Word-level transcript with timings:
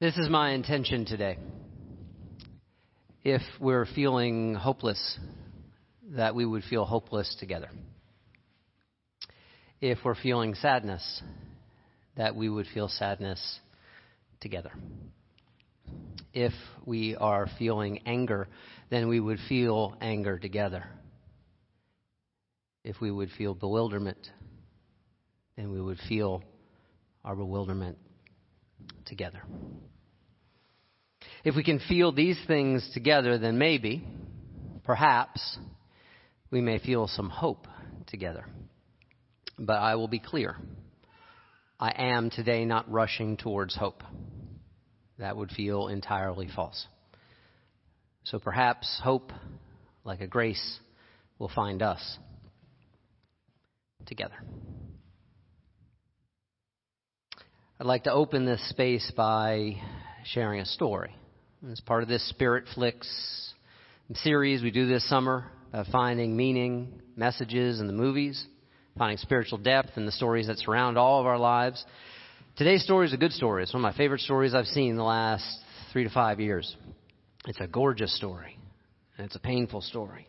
This 0.00 0.16
is 0.16 0.30
my 0.30 0.52
intention 0.52 1.04
today. 1.04 1.36
If 3.22 3.42
we're 3.60 3.84
feeling 3.84 4.54
hopeless, 4.54 5.18
that 6.12 6.34
we 6.34 6.46
would 6.46 6.64
feel 6.64 6.86
hopeless 6.86 7.36
together. 7.38 7.68
If 9.78 9.98
we're 10.02 10.14
feeling 10.14 10.54
sadness, 10.54 11.22
that 12.16 12.34
we 12.34 12.48
would 12.48 12.66
feel 12.72 12.88
sadness 12.88 13.60
together. 14.40 14.72
If 16.32 16.54
we 16.86 17.14
are 17.16 17.46
feeling 17.58 18.00
anger, 18.06 18.48
then 18.88 19.06
we 19.06 19.20
would 19.20 19.38
feel 19.50 19.98
anger 20.00 20.38
together. 20.38 20.86
If 22.84 23.02
we 23.02 23.10
would 23.10 23.32
feel 23.36 23.52
bewilderment, 23.52 24.30
then 25.58 25.70
we 25.70 25.78
would 25.82 25.98
feel 26.08 26.42
our 27.22 27.36
bewilderment 27.36 27.98
together. 29.04 29.42
If 31.42 31.56
we 31.56 31.64
can 31.64 31.80
feel 31.80 32.12
these 32.12 32.38
things 32.46 32.88
together, 32.92 33.38
then 33.38 33.56
maybe, 33.56 34.04
perhaps, 34.84 35.58
we 36.50 36.60
may 36.60 36.78
feel 36.78 37.08
some 37.08 37.30
hope 37.30 37.66
together. 38.06 38.44
But 39.58 39.78
I 39.78 39.94
will 39.94 40.08
be 40.08 40.18
clear. 40.18 40.56
I 41.78 41.92
am 41.96 42.28
today 42.28 42.66
not 42.66 42.90
rushing 42.90 43.38
towards 43.38 43.74
hope. 43.74 44.02
That 45.18 45.36
would 45.36 45.50
feel 45.50 45.88
entirely 45.88 46.48
false. 46.54 46.86
So 48.24 48.38
perhaps 48.38 49.00
hope, 49.02 49.32
like 50.04 50.20
a 50.20 50.26
grace, 50.26 50.78
will 51.38 51.48
find 51.48 51.82
us 51.82 52.18
together. 54.04 54.36
I'd 57.78 57.86
like 57.86 58.04
to 58.04 58.12
open 58.12 58.44
this 58.44 58.66
space 58.68 59.10
by 59.16 59.76
sharing 60.24 60.60
a 60.60 60.66
story. 60.66 61.14
As 61.68 61.78
part 61.80 62.02
of 62.02 62.08
this 62.08 62.26
Spirit 62.30 62.64
Flicks 62.74 63.52
series 64.14 64.62
we 64.62 64.70
do 64.70 64.86
this 64.86 65.06
summer, 65.10 65.44
of 65.74 65.86
finding 65.88 66.34
meaning, 66.34 67.02
messages 67.16 67.80
in 67.80 67.86
the 67.86 67.92
movies, 67.92 68.42
finding 68.96 69.18
spiritual 69.18 69.58
depth 69.58 69.90
in 69.98 70.06
the 70.06 70.12
stories 70.12 70.46
that 70.46 70.56
surround 70.56 70.96
all 70.96 71.20
of 71.20 71.26
our 71.26 71.38
lives. 71.38 71.84
Today's 72.56 72.82
story 72.82 73.06
is 73.06 73.12
a 73.12 73.18
good 73.18 73.32
story. 73.32 73.62
It's 73.62 73.74
one 73.74 73.84
of 73.84 73.92
my 73.92 73.96
favorite 73.96 74.22
stories 74.22 74.54
I've 74.54 74.68
seen 74.68 74.92
in 74.92 74.96
the 74.96 75.04
last 75.04 75.44
three 75.92 76.04
to 76.04 76.08
five 76.08 76.40
years. 76.40 76.74
It's 77.46 77.60
a 77.60 77.66
gorgeous 77.66 78.16
story, 78.16 78.56
and 79.18 79.26
it's 79.26 79.36
a 79.36 79.40
painful 79.40 79.82
story. 79.82 80.26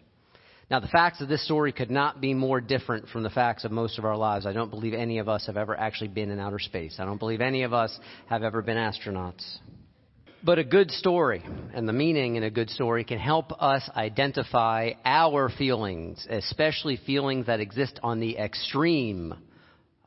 Now, 0.69 0.81
the 0.81 0.89
facts 0.89 1.21
of 1.21 1.29
this 1.29 1.45
story 1.45 1.71
could 1.71 1.91
not 1.91 2.19
be 2.19 2.33
more 2.33 2.59
different 2.59 3.07
from 3.07 3.23
the 3.23 3.29
facts 3.29 3.63
of 3.63 3.71
most 3.71 3.97
of 3.97 4.03
our 4.03 4.17
lives. 4.17 4.45
I 4.45 4.51
don't 4.51 4.69
believe 4.69 4.93
any 4.93 5.19
of 5.19 5.29
us 5.29 5.45
have 5.47 5.55
ever 5.55 5.79
actually 5.79 6.09
been 6.09 6.29
in 6.29 6.41
outer 6.41 6.59
space. 6.59 6.97
I 6.99 7.05
don't 7.05 7.19
believe 7.19 7.39
any 7.39 7.63
of 7.63 7.71
us 7.71 7.97
have 8.27 8.43
ever 8.43 8.61
been 8.61 8.75
astronauts. 8.75 9.59
But 10.43 10.57
a 10.57 10.63
good 10.63 10.89
story 10.89 11.43
and 11.73 11.87
the 11.87 11.93
meaning 11.93 12.35
in 12.35 12.41
a 12.41 12.49
good 12.49 12.71
story 12.71 13.03
can 13.03 13.19
help 13.19 13.51
us 13.61 13.87
identify 13.95 14.91
our 15.05 15.49
feelings, 15.49 16.25
especially 16.27 16.97
feelings 16.97 17.45
that 17.45 17.59
exist 17.59 17.99
on 18.01 18.19
the 18.19 18.37
extreme 18.37 19.35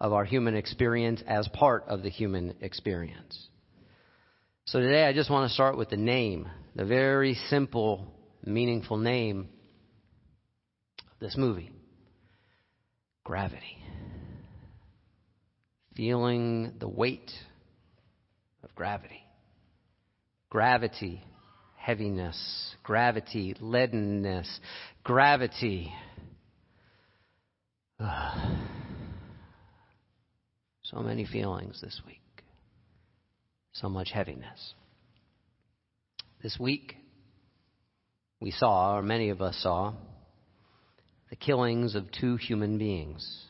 of 0.01 0.13
our 0.13 0.25
human 0.25 0.57
experience 0.57 1.23
as 1.25 1.47
part 1.49 1.85
of 1.87 2.03
the 2.03 2.11
human 2.11 2.57
experience. 2.63 3.47
So 4.65 4.81
today 4.81 5.05
I 5.05 5.13
just 5.13 5.31
want 5.31 5.49
to 5.49 5.55
start 5.55 5.77
with 5.77 5.91
the 5.91 5.97
name, 5.97 6.49
the 6.75 6.85
very 6.85 7.35
simple, 7.49 8.13
meaningful 8.45 8.97
name 8.97 9.49
of 11.13 11.21
this 11.21 11.37
movie 11.37 11.71
gravity. 13.23 13.79
Feeling 15.95 16.75
the 16.81 16.89
weight 16.89 17.31
of 18.65 18.75
gravity. 18.75 19.24
Gravity, 20.55 21.21
heaviness, 21.75 22.77
gravity, 22.85 23.57
leadenness, 23.59 24.61
gravity. 25.03 25.93
Ugh. 27.99 28.59
So 30.85 31.01
many 31.01 31.27
feelings 31.27 31.81
this 31.83 32.01
week. 32.07 32.21
So 33.73 33.89
much 33.89 34.13
heaviness. 34.13 34.75
This 36.41 36.57
week, 36.57 36.99
we 38.39 38.53
saw, 38.53 38.95
or 38.95 39.03
many 39.03 39.31
of 39.31 39.43
us 39.43 39.57
saw, 39.61 39.95
the 41.31 41.37
killings 41.37 41.97
of 41.97 42.13
two 42.13 42.37
human 42.37 42.79
beings 42.79 43.47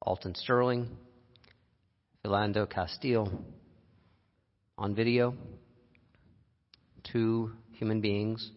Alton 0.00 0.36
Sterling, 0.36 0.88
Philando 2.24 2.70
Castile, 2.70 3.42
on 4.78 4.94
video. 4.94 5.34
Two 7.12 7.52
human 7.72 8.00
beings, 8.00 8.50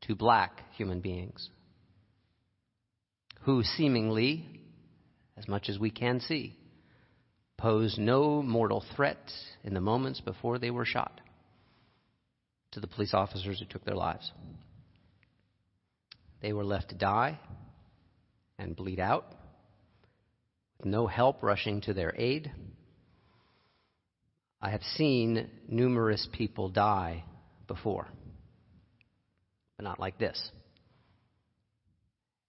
two 0.00 0.14
black 0.14 0.60
human 0.76 1.00
beings, 1.00 1.48
who 3.42 3.62
seemingly, 3.62 4.44
as 5.36 5.48
much 5.48 5.68
as 5.68 5.78
we 5.78 5.90
can 5.90 6.20
see, 6.20 6.56
posed 7.56 7.98
no 7.98 8.42
mortal 8.42 8.84
threat 8.96 9.30
in 9.64 9.74
the 9.74 9.80
moments 9.80 10.20
before 10.20 10.58
they 10.58 10.70
were 10.70 10.84
shot 10.84 11.20
to 12.72 12.80
the 12.80 12.86
police 12.86 13.14
officers 13.14 13.60
who 13.60 13.66
took 13.66 13.84
their 13.84 13.94
lives. 13.94 14.32
They 16.40 16.52
were 16.52 16.64
left 16.64 16.88
to 16.88 16.96
die 16.96 17.38
and 18.58 18.74
bleed 18.74 18.98
out 18.98 19.26
with 20.78 20.86
no 20.86 21.06
help 21.06 21.42
rushing 21.42 21.80
to 21.82 21.94
their 21.94 22.12
aid. 22.16 22.50
I 24.60 24.70
have 24.70 24.82
seen 24.82 25.48
numerous 25.68 26.28
people 26.32 26.68
die 26.68 27.24
before, 27.74 28.06
but 29.76 29.84
not 29.84 29.98
like 29.98 30.18
this. 30.18 30.50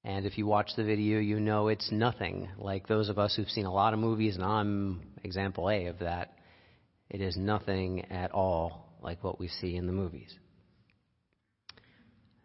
And 0.04 0.26
if 0.26 0.38
you 0.38 0.46
watch 0.46 0.72
the 0.76 0.84
video, 0.84 1.20
you 1.20 1.40
know 1.40 1.70
it's 1.70 1.90
nothing 1.92 2.50
like 2.58 2.88
those 2.88 3.08
of 3.08 3.18
us 3.18 3.36
who've 3.36 3.48
seen 3.48 3.66
a 3.66 3.74
lot 3.74 3.94
of 3.94 4.00
movies, 4.00 4.36
and 4.36 4.44
I'm 4.44 5.02
example 5.24 5.70
A 5.70 5.86
of 5.86 6.00
that. 6.00 6.38
It 7.10 7.22
is 7.22 7.38
nothing 7.38 8.12
at 8.12 8.32
all 8.32 8.98
like 9.02 9.24
what 9.24 9.40
we 9.40 9.48
see 9.48 9.78
in 9.78 9.88
the 9.88 9.94
movies. 9.94 10.34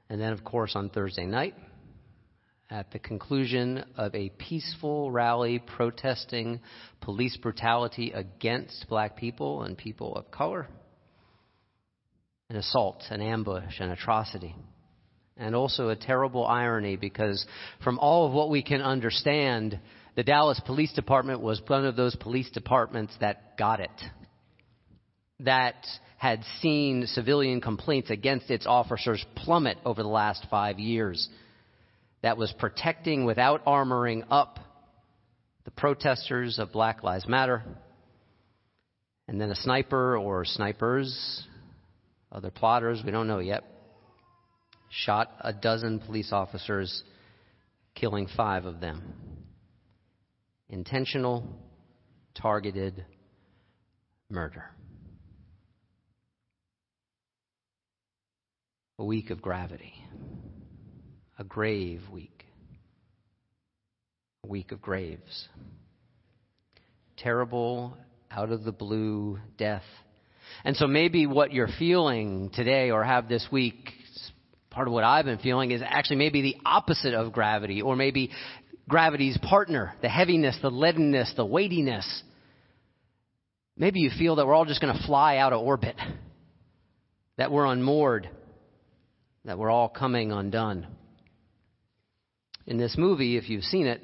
And 0.08 0.20
then, 0.20 0.32
of 0.32 0.44
course, 0.44 0.76
on 0.76 0.88
Thursday 0.88 1.26
night, 1.26 1.54
at 2.70 2.92
the 2.92 2.98
conclusion 2.98 3.84
of 3.96 4.14
a 4.14 4.28
peaceful 4.28 5.10
rally 5.10 5.58
protesting 5.58 6.60
police 7.00 7.36
brutality 7.38 8.12
against 8.12 8.86
black 8.88 9.16
people 9.16 9.62
and 9.62 9.76
people 9.76 10.14
of 10.14 10.30
color, 10.30 10.68
an 12.50 12.56
assault, 12.56 13.02
an 13.10 13.20
ambush, 13.20 13.78
an 13.80 13.90
atrocity. 13.90 14.54
And 15.36 15.54
also 15.54 15.90
a 15.90 15.96
terrible 15.96 16.46
irony 16.46 16.96
because, 16.96 17.44
from 17.84 17.98
all 17.98 18.26
of 18.26 18.32
what 18.32 18.50
we 18.50 18.62
can 18.62 18.80
understand, 18.80 19.78
the 20.16 20.24
Dallas 20.24 20.60
Police 20.64 20.92
Department 20.94 21.40
was 21.40 21.60
one 21.66 21.84
of 21.84 21.94
those 21.94 22.16
police 22.16 22.50
departments 22.50 23.14
that 23.20 23.56
got 23.56 23.80
it. 23.80 23.90
That 25.40 25.86
had 26.16 26.42
seen 26.60 27.06
civilian 27.06 27.60
complaints 27.60 28.10
against 28.10 28.50
its 28.50 28.66
officers 28.66 29.24
plummet 29.36 29.78
over 29.84 30.02
the 30.02 30.08
last 30.08 30.46
five 30.50 30.80
years, 30.80 31.28
that 32.22 32.36
was 32.36 32.52
protecting 32.58 33.24
without 33.24 33.64
armoring 33.64 34.24
up 34.28 34.58
the 35.64 35.70
protesters 35.70 36.58
of 36.58 36.72
Black 36.72 37.04
Lives 37.04 37.28
Matter, 37.28 37.62
and 39.28 39.40
then 39.40 39.50
a 39.50 39.54
sniper 39.54 40.16
or 40.16 40.44
snipers, 40.44 41.44
other 42.30 42.50
plotters, 42.50 43.02
we 43.04 43.10
don't 43.10 43.26
know 43.26 43.38
yet, 43.38 43.64
shot 44.90 45.30
a 45.40 45.52
dozen 45.52 46.00
police 46.00 46.32
officers, 46.32 47.02
killing 47.94 48.28
five 48.36 48.64
of 48.64 48.80
them. 48.80 49.02
Intentional, 50.68 51.44
targeted 52.34 53.04
murder. 54.30 54.64
a 58.98 59.04
week 59.04 59.30
of 59.30 59.40
gravity, 59.40 59.94
a 61.38 61.44
grave 61.44 62.02
week, 62.12 62.44
a 64.42 64.48
week 64.48 64.72
of 64.72 64.82
graves. 64.82 65.48
Terrible, 67.16 67.96
out 68.30 68.50
of 68.50 68.64
the 68.64 68.72
blue 68.72 69.38
death. 69.56 69.84
And 70.64 70.76
so 70.76 70.86
maybe 70.86 71.26
what 71.26 71.52
you're 71.52 71.68
feeling 71.78 72.50
today 72.54 72.90
or 72.90 73.04
have 73.04 73.28
this 73.28 73.46
week, 73.50 73.92
part 74.70 74.88
of 74.88 74.92
what 74.92 75.04
I've 75.04 75.24
been 75.24 75.38
feeling, 75.38 75.70
is 75.70 75.82
actually 75.84 76.16
maybe 76.16 76.42
the 76.42 76.56
opposite 76.64 77.14
of 77.14 77.32
gravity, 77.32 77.82
or 77.82 77.96
maybe 77.96 78.30
gravity's 78.88 79.38
partner, 79.38 79.94
the 80.02 80.08
heaviness, 80.08 80.58
the 80.62 80.70
leadenness, 80.70 81.32
the 81.36 81.44
weightiness. 81.44 82.22
Maybe 83.76 84.00
you 84.00 84.10
feel 84.18 84.36
that 84.36 84.46
we're 84.46 84.54
all 84.54 84.64
just 84.64 84.80
going 84.80 84.96
to 84.96 85.06
fly 85.06 85.36
out 85.36 85.52
of 85.52 85.60
orbit, 85.60 85.96
that 87.36 87.52
we're 87.52 87.66
unmoored, 87.66 88.28
that 89.44 89.58
we're 89.58 89.70
all 89.70 89.88
coming 89.88 90.32
undone. 90.32 90.86
In 92.66 92.76
this 92.76 92.96
movie, 92.98 93.36
if 93.36 93.48
you've 93.48 93.64
seen 93.64 93.86
it, 93.86 94.02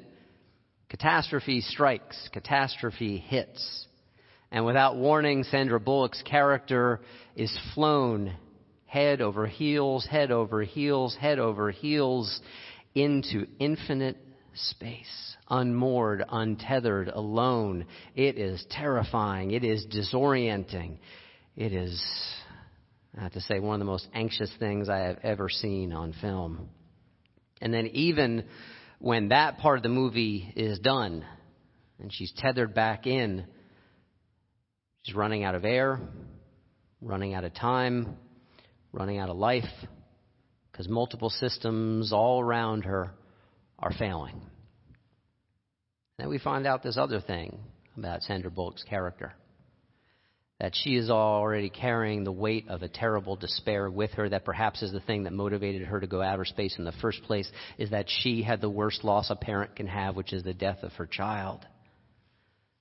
catastrophe 0.89 1.61
strikes, 1.61 2.29
catastrophe 2.31 3.17
hits. 3.17 3.85
And 4.51 4.65
without 4.65 4.95
warning, 4.95 5.43
Sandra 5.43 5.79
Bullock's 5.79 6.21
character 6.23 7.01
is 7.35 7.55
flown 7.73 8.35
head 8.95 9.19
over 9.19 9.45
heels, 9.45 10.07
head 10.09 10.31
over 10.31 10.63
heels, 10.63 11.17
head 11.19 11.37
over 11.37 11.69
heels 11.69 12.39
into 12.93 13.45
infinite 13.59 14.17
space, 14.53 15.35
unmoored, 15.49 16.23
untethered, 16.29 17.09
alone. 17.09 17.85
It 18.15 18.37
is 18.37 18.65
terrifying. 18.69 19.51
It 19.51 19.65
is 19.65 19.85
disorienting. 19.87 20.97
It 21.57 21.73
is, 21.73 22.01
I 23.17 23.23
have 23.23 23.33
to 23.33 23.41
say, 23.41 23.59
one 23.59 23.75
of 23.75 23.79
the 23.79 23.91
most 23.91 24.07
anxious 24.13 24.51
things 24.59 24.87
I 24.87 24.99
have 24.99 25.19
ever 25.23 25.49
seen 25.49 25.91
on 25.91 26.13
film. 26.21 26.69
And 27.61 27.73
then 27.73 27.87
even 27.87 28.45
when 28.99 29.29
that 29.29 29.57
part 29.57 29.77
of 29.77 29.83
the 29.83 29.89
movie 29.89 30.53
is 30.55 30.79
done 30.79 31.25
and 31.99 32.13
she's 32.13 32.31
tethered 32.37 32.73
back 32.73 33.07
in, 33.07 33.45
she's 35.05 35.15
running 35.15 35.43
out 35.43 35.55
of 35.55 35.63
air, 35.63 35.99
running 37.01 37.33
out 37.33 37.43
of 37.43 37.53
time, 37.53 38.17
running 38.91 39.19
out 39.19 39.29
of 39.29 39.37
life, 39.37 39.63
because 40.71 40.89
multiple 40.89 41.29
systems 41.29 42.11
all 42.11 42.41
around 42.41 42.85
her 42.85 43.11
are 43.79 43.93
failing. 43.97 44.41
Then 46.17 46.29
we 46.29 46.39
find 46.39 46.65
out 46.65 46.81
this 46.81 46.97
other 46.97 47.21
thing 47.21 47.59
about 47.97 48.23
Sandra 48.23 48.49
Bullock's 48.49 48.83
character 48.83 49.33
that 50.59 50.73
she 50.73 50.95
is 50.95 51.09
already 51.09 51.69
carrying 51.69 52.23
the 52.23 52.31
weight 52.31 52.65
of 52.69 52.81
a 52.81 52.87
terrible 52.87 53.35
despair 53.35 53.89
with 53.89 54.11
her, 54.11 54.29
that 54.29 54.45
perhaps 54.45 54.81
is 54.81 54.93
the 54.93 55.01
thing 55.01 55.23
that 55.23 55.33
motivated 55.33 55.85
her 55.85 55.99
to 55.99 56.07
go 56.07 56.21
outer 56.21 56.45
space 56.45 56.77
in 56.77 56.85
the 56.85 56.93
first 56.93 57.21
place, 57.23 57.51
is 57.77 57.89
that 57.89 58.05
she 58.07 58.41
had 58.41 58.61
the 58.61 58.69
worst 58.69 59.03
loss 59.03 59.29
a 59.29 59.35
parent 59.35 59.75
can 59.75 59.87
have, 59.87 60.15
which 60.15 60.31
is 60.31 60.43
the 60.43 60.53
death 60.53 60.81
of 60.81 60.93
her 60.93 61.05
child. 61.05 61.65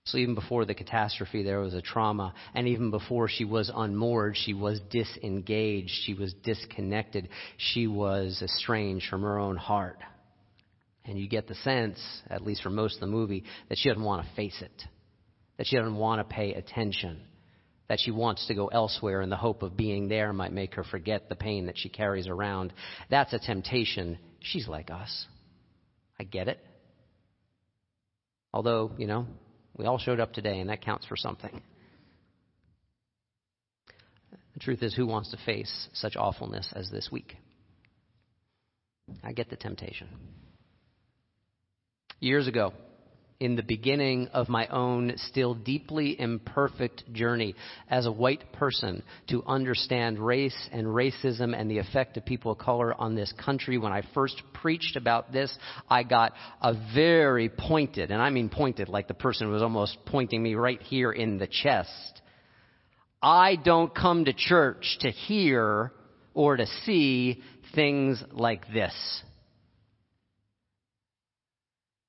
So 0.06 0.18
even 0.18 0.34
before 0.34 0.66
the 0.66 0.74
catastrophe, 0.74 1.42
there 1.42 1.60
was 1.60 1.72
a 1.72 1.80
trauma. 1.80 2.34
And 2.54 2.68
even 2.68 2.90
before 2.90 3.26
she 3.28 3.44
was 3.44 3.70
unmoored, 3.74 4.36
she 4.36 4.52
was 4.52 4.80
disengaged. 4.90 5.90
She 6.04 6.12
was 6.12 6.34
disconnected. 6.44 7.30
She 7.56 7.86
was 7.86 8.42
estranged 8.42 9.06
from 9.08 9.22
her 9.22 9.38
own 9.38 9.56
heart. 9.56 9.98
And 11.06 11.18
you 11.18 11.26
get 11.26 11.48
the 11.48 11.54
sense, 11.56 11.98
at 12.28 12.42
least 12.42 12.62
for 12.62 12.70
most 12.70 12.96
of 12.96 13.00
the 13.00 13.06
movie, 13.06 13.44
that 13.68 13.78
she 13.78 13.88
doesn't 13.88 14.04
want 14.04 14.26
to 14.26 14.34
face 14.34 14.60
it. 14.60 14.82
That 15.56 15.66
she 15.66 15.76
doesn't 15.76 15.96
want 15.96 16.20
to 16.26 16.34
pay 16.34 16.52
attention. 16.52 17.22
That 17.88 18.00
she 18.00 18.10
wants 18.10 18.46
to 18.48 18.54
go 18.54 18.68
elsewhere 18.68 19.22
in 19.22 19.30
the 19.30 19.36
hope 19.36 19.62
of 19.62 19.76
being 19.76 20.08
there 20.08 20.34
might 20.34 20.52
make 20.52 20.74
her 20.74 20.84
forget 20.84 21.30
the 21.30 21.34
pain 21.34 21.66
that 21.66 21.78
she 21.78 21.88
carries 21.88 22.26
around. 22.26 22.74
That's 23.08 23.32
a 23.32 23.38
temptation. 23.38 24.18
She's 24.40 24.68
like 24.68 24.90
us. 24.90 25.26
I 26.18 26.24
get 26.24 26.48
it. 26.48 26.58
Although, 28.52 28.92
you 28.98 29.06
know, 29.06 29.26
we 29.76 29.86
all 29.86 29.98
showed 29.98 30.20
up 30.20 30.32
today, 30.32 30.60
and 30.60 30.70
that 30.70 30.82
counts 30.82 31.06
for 31.06 31.16
something. 31.16 31.60
The 34.54 34.60
truth 34.60 34.82
is, 34.82 34.94
who 34.94 35.06
wants 35.06 35.30
to 35.32 35.36
face 35.44 35.88
such 35.92 36.16
awfulness 36.16 36.72
as 36.74 36.88
this 36.90 37.08
week? 37.10 37.36
I 39.22 39.32
get 39.32 39.50
the 39.50 39.56
temptation. 39.56 40.08
Years 42.20 42.46
ago, 42.46 42.72
in 43.40 43.56
the 43.56 43.62
beginning 43.62 44.28
of 44.28 44.48
my 44.48 44.66
own 44.68 45.12
still 45.16 45.54
deeply 45.54 46.18
imperfect 46.18 47.12
journey 47.12 47.54
as 47.90 48.06
a 48.06 48.12
white 48.12 48.52
person 48.52 49.02
to 49.28 49.42
understand 49.46 50.18
race 50.18 50.68
and 50.72 50.86
racism 50.86 51.58
and 51.58 51.70
the 51.70 51.78
effect 51.78 52.16
of 52.16 52.24
people 52.24 52.52
of 52.52 52.58
color 52.58 52.94
on 52.94 53.14
this 53.14 53.32
country. 53.44 53.76
When 53.76 53.92
I 53.92 54.02
first 54.14 54.40
preached 54.52 54.96
about 54.96 55.32
this, 55.32 55.56
I 55.90 56.04
got 56.04 56.32
a 56.62 56.74
very 56.94 57.48
pointed, 57.48 58.10
and 58.10 58.22
I 58.22 58.30
mean 58.30 58.48
pointed 58.48 58.88
like 58.88 59.08
the 59.08 59.14
person 59.14 59.50
was 59.50 59.62
almost 59.62 59.98
pointing 60.06 60.42
me 60.42 60.54
right 60.54 60.80
here 60.82 61.12
in 61.12 61.38
the 61.38 61.48
chest. 61.48 62.22
I 63.20 63.56
don't 63.56 63.94
come 63.94 64.26
to 64.26 64.32
church 64.32 64.98
to 65.00 65.10
hear 65.10 65.92
or 66.34 66.56
to 66.56 66.66
see 66.84 67.42
things 67.74 68.22
like 68.32 68.72
this. 68.72 68.94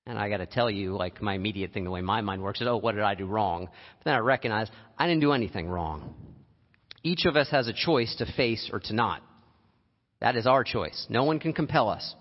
And 0.07 0.19
I 0.19 0.30
got 0.30 0.38
to 0.38 0.46
tell 0.46 0.69
you, 0.69 0.96
like 0.96 1.22
my 1.22 1.34
immediate 1.34 1.74
thing, 1.74 1.84
the 1.84 1.92
way 1.92 2.02
my 2.02 2.22
mind 2.22 2.42
works 2.42 2.62
is, 2.62 2.68
oh, 2.68 2.78
what 2.78 2.94
did 2.94 3.04
I 3.04 3.16
do 3.16 3.25
wrong? 3.25 3.66
But 3.66 4.06
then 4.06 4.13
I 4.13 4.19
recognize 4.19 4.69
I 4.98 5.07
didn't 5.07 5.22
do 5.22 5.34
anything 5.34 5.68
wrong. 5.68 6.13
Each 7.04 7.25
of 7.25 7.36
us 7.36 7.50
has 7.50 7.68
a 7.68 7.74
choice 7.74 8.16
to 8.18 8.31
face 8.34 8.69
or 8.72 8.80
to 8.81 8.94
not. 8.94 9.22
That 10.22 10.36
is 10.36 10.46
our 10.46 10.63
choice. 10.63 11.06
No 11.10 11.24
one 11.24 11.40
can 11.40 11.54
compel 11.54 11.90
us. 11.90 12.16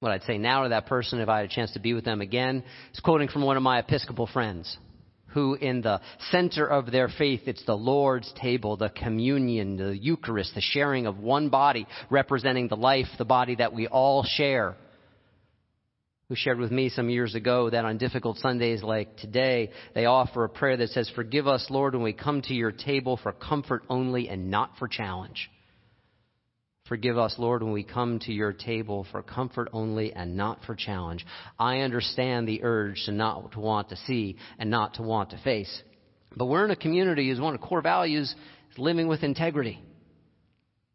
What 0.00 0.12
I'd 0.12 0.22
say 0.24 0.36
now 0.36 0.64
to 0.64 0.68
that 0.70 0.86
person, 0.86 1.20
if 1.20 1.28
I 1.28 1.38
had 1.38 1.46
a 1.46 1.54
chance 1.54 1.72
to 1.72 1.80
be 1.80 1.94
with 1.94 2.04
them 2.04 2.20
again, 2.20 2.62
is 2.92 3.00
quoting 3.00 3.28
from 3.28 3.42
one 3.42 3.56
of 3.56 3.62
my 3.62 3.78
Episcopal 3.78 4.26
friends 4.26 4.76
who 5.36 5.52
in 5.52 5.82
the 5.82 6.00
center 6.30 6.66
of 6.66 6.90
their 6.90 7.08
faith, 7.08 7.42
it's 7.44 7.62
the 7.66 7.76
Lord's 7.76 8.32
table, 8.40 8.78
the 8.78 8.88
communion, 8.88 9.76
the 9.76 9.94
Eucharist, 9.94 10.54
the 10.54 10.62
sharing 10.62 11.06
of 11.06 11.18
one 11.18 11.50
body 11.50 11.86
representing 12.08 12.68
the 12.68 12.76
life, 12.76 13.04
the 13.18 13.26
body 13.26 13.54
that 13.56 13.74
we 13.74 13.86
all 13.86 14.24
share. 14.24 14.76
Who 16.30 16.36
shared 16.36 16.58
with 16.58 16.72
me 16.72 16.88
some 16.88 17.10
years 17.10 17.34
ago 17.34 17.68
that 17.68 17.84
on 17.84 17.98
difficult 17.98 18.38
Sundays 18.38 18.82
like 18.82 19.18
today, 19.18 19.72
they 19.94 20.06
offer 20.06 20.42
a 20.44 20.48
prayer 20.48 20.78
that 20.78 20.88
says, 20.88 21.12
Forgive 21.14 21.46
us, 21.46 21.66
Lord, 21.68 21.94
when 21.94 22.02
we 22.02 22.14
come 22.14 22.40
to 22.40 22.54
your 22.54 22.72
table 22.72 23.18
for 23.22 23.32
comfort 23.32 23.82
only 23.90 24.30
and 24.30 24.50
not 24.50 24.70
for 24.78 24.88
challenge. 24.88 25.50
Forgive 26.88 27.18
us, 27.18 27.34
Lord, 27.36 27.64
when 27.64 27.72
we 27.72 27.82
come 27.82 28.20
to 28.20 28.32
your 28.32 28.52
table 28.52 29.06
for 29.10 29.22
comfort 29.22 29.68
only 29.72 30.12
and 30.12 30.36
not 30.36 30.60
for 30.64 30.76
challenge. 30.76 31.26
I 31.58 31.78
understand 31.78 32.46
the 32.46 32.62
urge 32.62 33.02
to 33.06 33.12
not 33.12 33.52
to 33.52 33.60
want 33.60 33.88
to 33.88 33.96
see 33.96 34.36
and 34.58 34.70
not 34.70 34.94
to 34.94 35.02
want 35.02 35.30
to 35.30 35.38
face. 35.38 35.82
But 36.36 36.46
we're 36.46 36.64
in 36.64 36.70
a 36.70 36.76
community 36.76 37.28
whose 37.28 37.40
one 37.40 37.54
of 37.54 37.60
core 37.60 37.82
values 37.82 38.32
is 38.70 38.78
living 38.78 39.08
with 39.08 39.24
integrity. 39.24 39.82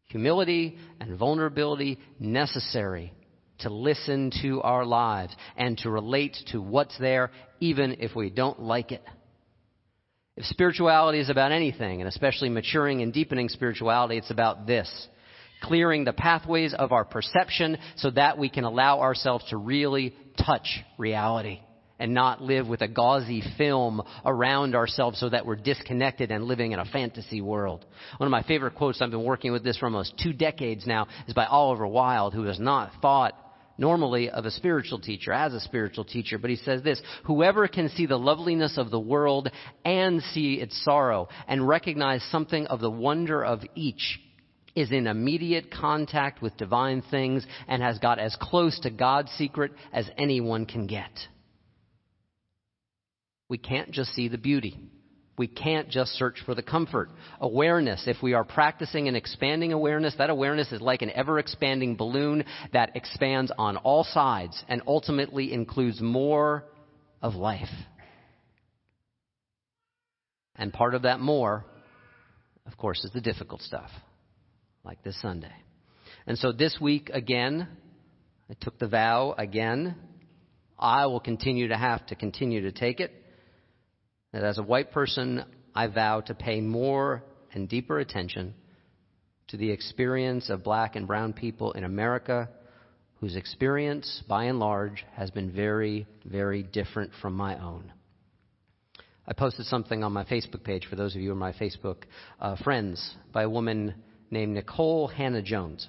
Humility 0.07 0.77
and 0.99 1.17
vulnerability 1.17 1.99
necessary 2.19 3.13
to 3.59 3.69
listen 3.69 4.31
to 4.41 4.61
our 4.61 4.85
lives 4.85 5.35
and 5.57 5.77
to 5.79 5.89
relate 5.89 6.37
to 6.51 6.61
what's 6.61 6.97
there, 6.99 7.31
even 7.59 7.97
if 7.99 8.15
we 8.15 8.29
don't 8.29 8.61
like 8.61 8.91
it. 8.93 9.03
If 10.37 10.45
spirituality 10.45 11.19
is 11.19 11.29
about 11.29 11.51
anything, 11.51 12.01
and 12.01 12.07
especially 12.07 12.49
maturing 12.49 13.01
and 13.01 13.11
deepening 13.11 13.49
spirituality, 13.49 14.17
it's 14.17 14.31
about 14.31 14.65
this 14.65 14.89
clearing 15.61 16.03
the 16.03 16.13
pathways 16.13 16.73
of 16.73 16.91
our 16.91 17.05
perception 17.05 17.77
so 17.97 18.11
that 18.11 18.37
we 18.37 18.49
can 18.49 18.63
allow 18.63 18.99
ourselves 19.01 19.45
to 19.49 19.57
really 19.57 20.15
touch 20.45 20.83
reality 20.97 21.59
and 22.01 22.15
not 22.15 22.41
live 22.41 22.67
with 22.67 22.81
a 22.81 22.87
gauzy 22.87 23.43
film 23.59 24.01
around 24.25 24.73
ourselves 24.73 25.19
so 25.19 25.29
that 25.29 25.45
we're 25.45 25.55
disconnected 25.55 26.31
and 26.31 26.45
living 26.45 26.71
in 26.71 26.79
a 26.79 26.85
fantasy 26.85 27.41
world. 27.41 27.85
One 28.17 28.25
of 28.25 28.31
my 28.31 28.41
favorite 28.41 28.73
quotes, 28.73 29.01
I've 29.01 29.11
been 29.11 29.23
working 29.23 29.51
with 29.51 29.63
this 29.63 29.77
for 29.77 29.85
almost 29.85 30.15
two 30.17 30.33
decades 30.33 30.87
now, 30.87 31.07
is 31.27 31.35
by 31.35 31.45
Oliver 31.45 31.85
Wilde, 31.85 32.33
who 32.33 32.45
has 32.45 32.59
not 32.59 32.91
thought 33.03 33.37
normally 33.77 34.31
of 34.31 34.45
a 34.45 34.51
spiritual 34.51 34.99
teacher, 34.99 35.31
as 35.31 35.53
a 35.53 35.59
spiritual 35.59 36.03
teacher, 36.03 36.39
but 36.39 36.49
he 36.49 36.55
says 36.55 36.81
this, 36.81 37.01
whoever 37.25 37.67
can 37.67 37.89
see 37.89 38.07
the 38.07 38.17
loveliness 38.17 38.79
of 38.79 38.89
the 38.89 38.99
world 38.99 39.49
and 39.85 40.23
see 40.33 40.55
its 40.55 40.83
sorrow 40.83 41.29
and 41.47 41.67
recognize 41.67 42.23
something 42.31 42.65
of 42.65 42.79
the 42.79 42.89
wonder 42.89 43.43
of 43.43 43.61
each 43.75 44.19
is 44.75 44.91
in 44.91 45.07
immediate 45.07 45.71
contact 45.71 46.41
with 46.41 46.57
divine 46.57 47.01
things 47.09 47.45
and 47.67 47.81
has 47.81 47.99
got 47.99 48.19
as 48.19 48.35
close 48.39 48.79
to 48.81 48.89
God's 48.89 49.31
secret 49.31 49.71
as 49.91 50.09
anyone 50.17 50.65
can 50.65 50.87
get. 50.87 51.11
We 53.49 53.57
can't 53.57 53.91
just 53.91 54.13
see 54.13 54.27
the 54.27 54.37
beauty. 54.37 54.79
We 55.37 55.47
can't 55.47 55.89
just 55.89 56.11
search 56.11 56.41
for 56.45 56.53
the 56.55 56.61
comfort. 56.61 57.09
Awareness, 57.39 58.03
if 58.05 58.17
we 58.21 58.33
are 58.33 58.43
practicing 58.43 59.07
and 59.07 59.17
expanding 59.17 59.73
awareness, 59.73 60.15
that 60.17 60.29
awareness 60.29 60.71
is 60.71 60.81
like 60.81 61.01
an 61.01 61.09
ever 61.11 61.39
expanding 61.39 61.95
balloon 61.95 62.45
that 62.73 62.95
expands 62.95 63.51
on 63.57 63.77
all 63.77 64.03
sides 64.03 64.63
and 64.67 64.81
ultimately 64.85 65.51
includes 65.51 65.99
more 65.99 66.63
of 67.21 67.35
life. 67.35 67.69
And 70.55 70.71
part 70.71 70.93
of 70.93 71.01
that 71.03 71.19
more, 71.19 71.65
of 72.67 72.77
course, 72.77 73.03
is 73.03 73.11
the 73.11 73.21
difficult 73.21 73.61
stuff 73.61 73.89
like 74.83 75.03
this 75.03 75.19
Sunday. 75.21 75.53
And 76.27 76.37
so 76.37 76.51
this 76.51 76.77
week 76.79 77.09
again, 77.13 77.67
I 78.49 78.53
took 78.59 78.77
the 78.79 78.87
vow 78.87 79.33
again. 79.37 79.95
I 80.77 81.05
will 81.05 81.19
continue 81.19 81.69
to 81.69 81.77
have 81.77 82.05
to 82.07 82.15
continue 82.15 82.61
to 82.61 82.71
take 82.71 82.99
it. 82.99 83.11
That 84.33 84.43
as 84.43 84.57
a 84.57 84.63
white 84.63 84.91
person, 84.91 85.45
I 85.75 85.87
vow 85.87 86.21
to 86.21 86.33
pay 86.33 86.61
more 86.61 87.23
and 87.53 87.67
deeper 87.67 87.99
attention 87.99 88.53
to 89.49 89.57
the 89.57 89.71
experience 89.71 90.49
of 90.49 90.63
black 90.63 90.95
and 90.95 91.07
brown 91.07 91.33
people 91.33 91.73
in 91.73 91.83
America 91.83 92.49
whose 93.21 93.35
experience, 93.35 94.23
by 94.27 94.45
and 94.45 94.59
large, 94.59 95.05
has 95.13 95.29
been 95.29 95.51
very, 95.51 96.07
very 96.25 96.63
different 96.63 97.11
from 97.21 97.35
my 97.35 97.55
own. 97.61 97.91
I 99.27 99.33
posted 99.33 99.67
something 99.67 100.03
on 100.03 100.11
my 100.11 100.23
Facebook 100.23 100.63
page 100.63 100.87
for 100.89 100.95
those 100.95 101.15
of 101.15 101.21
you 101.21 101.27
who 101.27 101.33
are 101.33 101.39
my 101.39 101.53
Facebook 101.53 101.97
uh, 102.39 102.55
friends 102.63 103.15
by 103.31 103.43
a 103.43 103.49
woman 103.49 103.93
named 104.31 104.57
Nikole 104.57 105.11
Hannah-Jones. 105.13 105.87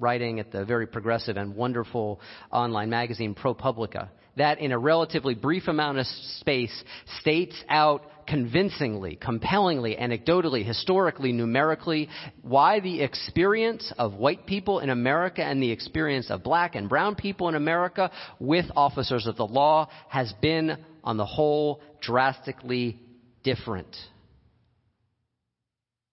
writing 0.00 0.38
at 0.38 0.52
the 0.52 0.64
very 0.64 0.86
progressive 0.86 1.36
and 1.36 1.56
wonderful 1.56 2.20
online 2.52 2.88
magazine 2.88 3.34
ProPublica 3.34 4.08
that 4.36 4.60
in 4.60 4.72
a 4.72 4.78
relatively 4.78 5.34
brief 5.34 5.68
amount 5.68 5.98
of 5.98 6.06
space 6.06 6.84
states 7.20 7.56
out 7.68 8.02
convincingly, 8.26 9.16
compellingly, 9.16 9.96
anecdotally, 9.96 10.64
historically, 10.64 11.32
numerically, 11.32 12.08
why 12.42 12.78
the 12.78 13.02
experience 13.02 13.92
of 13.98 14.14
white 14.14 14.46
people 14.46 14.80
in 14.80 14.90
America 14.90 15.42
and 15.42 15.62
the 15.62 15.70
experience 15.70 16.30
of 16.30 16.42
black 16.42 16.74
and 16.74 16.88
brown 16.88 17.14
people 17.14 17.48
in 17.48 17.54
America 17.54 18.10
with 18.38 18.66
officers 18.76 19.26
of 19.26 19.36
the 19.36 19.46
law 19.46 19.88
has 20.08 20.32
been, 20.40 20.76
on 21.02 21.16
the 21.16 21.26
whole, 21.26 21.80
drastically 22.00 23.00
different. 23.42 23.96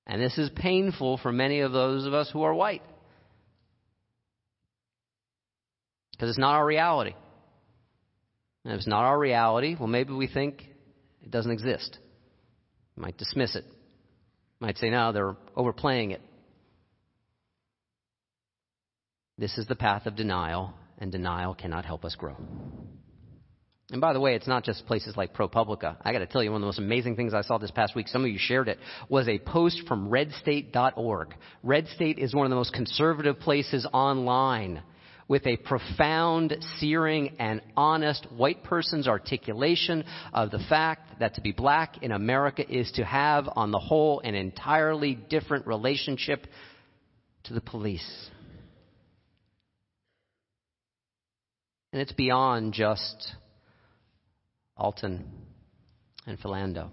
And 0.07 0.21
this 0.21 0.37
is 0.37 0.49
painful 0.55 1.17
for 1.17 1.31
many 1.31 1.61
of 1.61 1.71
those 1.71 2.05
of 2.05 2.13
us 2.13 2.29
who 2.31 2.43
are 2.43 2.53
white. 2.53 2.83
Because 6.11 6.29
it's 6.29 6.39
not 6.39 6.55
our 6.55 6.65
reality. 6.65 7.13
And 8.63 8.73
if 8.73 8.77
it's 8.77 8.87
not 8.87 9.03
our 9.03 9.17
reality, 9.17 9.75
well, 9.77 9.87
maybe 9.87 10.13
we 10.13 10.27
think 10.27 10.63
it 11.23 11.31
doesn't 11.31 11.51
exist. 11.51 11.97
We 12.95 13.01
might 13.01 13.17
dismiss 13.17 13.55
it. 13.55 13.65
We 14.59 14.67
Might 14.67 14.77
say, 14.77 14.89
no, 14.89 15.11
they're 15.11 15.35
overplaying 15.55 16.11
it. 16.11 16.21
This 19.37 19.57
is 19.57 19.67
the 19.67 19.75
path 19.75 20.05
of 20.05 20.15
denial, 20.15 20.73
and 20.97 21.11
denial 21.11 21.53
cannot 21.53 21.83
help 21.83 22.05
us 22.05 22.15
grow. 22.15 22.37
And 23.91 24.01
by 24.01 24.13
the 24.13 24.19
way, 24.19 24.33
it's 24.33 24.47
not 24.47 24.63
just 24.63 24.85
places 24.87 25.15
like 25.15 25.35
ProPublica. 25.35 25.97
I 26.01 26.11
got 26.11 26.19
to 26.19 26.25
tell 26.25 26.43
you, 26.43 26.51
one 26.51 26.57
of 26.57 26.61
the 26.63 26.67
most 26.67 26.79
amazing 26.79 27.15
things 27.15 27.35
I 27.35 27.41
saw 27.41 27.59
this 27.59 27.69
past 27.69 27.95
week, 27.95 28.07
some 28.07 28.23
of 28.23 28.31
you 28.31 28.39
shared 28.39 28.67
it, 28.67 28.79
was 29.09 29.27
a 29.27 29.37
post 29.37 29.83
from 29.87 30.09
redstate.org. 30.09 31.35
Redstate 31.63 32.17
is 32.17 32.33
one 32.33 32.47
of 32.47 32.49
the 32.49 32.55
most 32.55 32.73
conservative 32.73 33.39
places 33.39 33.85
online 33.93 34.81
with 35.27 35.45
a 35.45 35.57
profound, 35.57 36.55
searing, 36.77 37.35
and 37.39 37.61
honest 37.77 38.27
white 38.31 38.63
person's 38.63 39.07
articulation 39.07 40.03
of 40.33 40.51
the 40.51 40.63
fact 40.69 41.19
that 41.19 41.35
to 41.35 41.41
be 41.41 41.51
black 41.51 42.01
in 42.03 42.11
America 42.11 42.63
is 42.67 42.91
to 42.93 43.03
have, 43.03 43.47
on 43.55 43.71
the 43.71 43.79
whole, 43.79 44.19
an 44.21 44.35
entirely 44.35 45.13
different 45.13 45.65
relationship 45.67 46.45
to 47.43 47.53
the 47.53 47.61
police. 47.61 48.29
And 51.91 52.01
it's 52.01 52.13
beyond 52.13 52.73
just 52.73 53.35
Alton 54.77 55.25
and 56.25 56.39
Philando. 56.39 56.89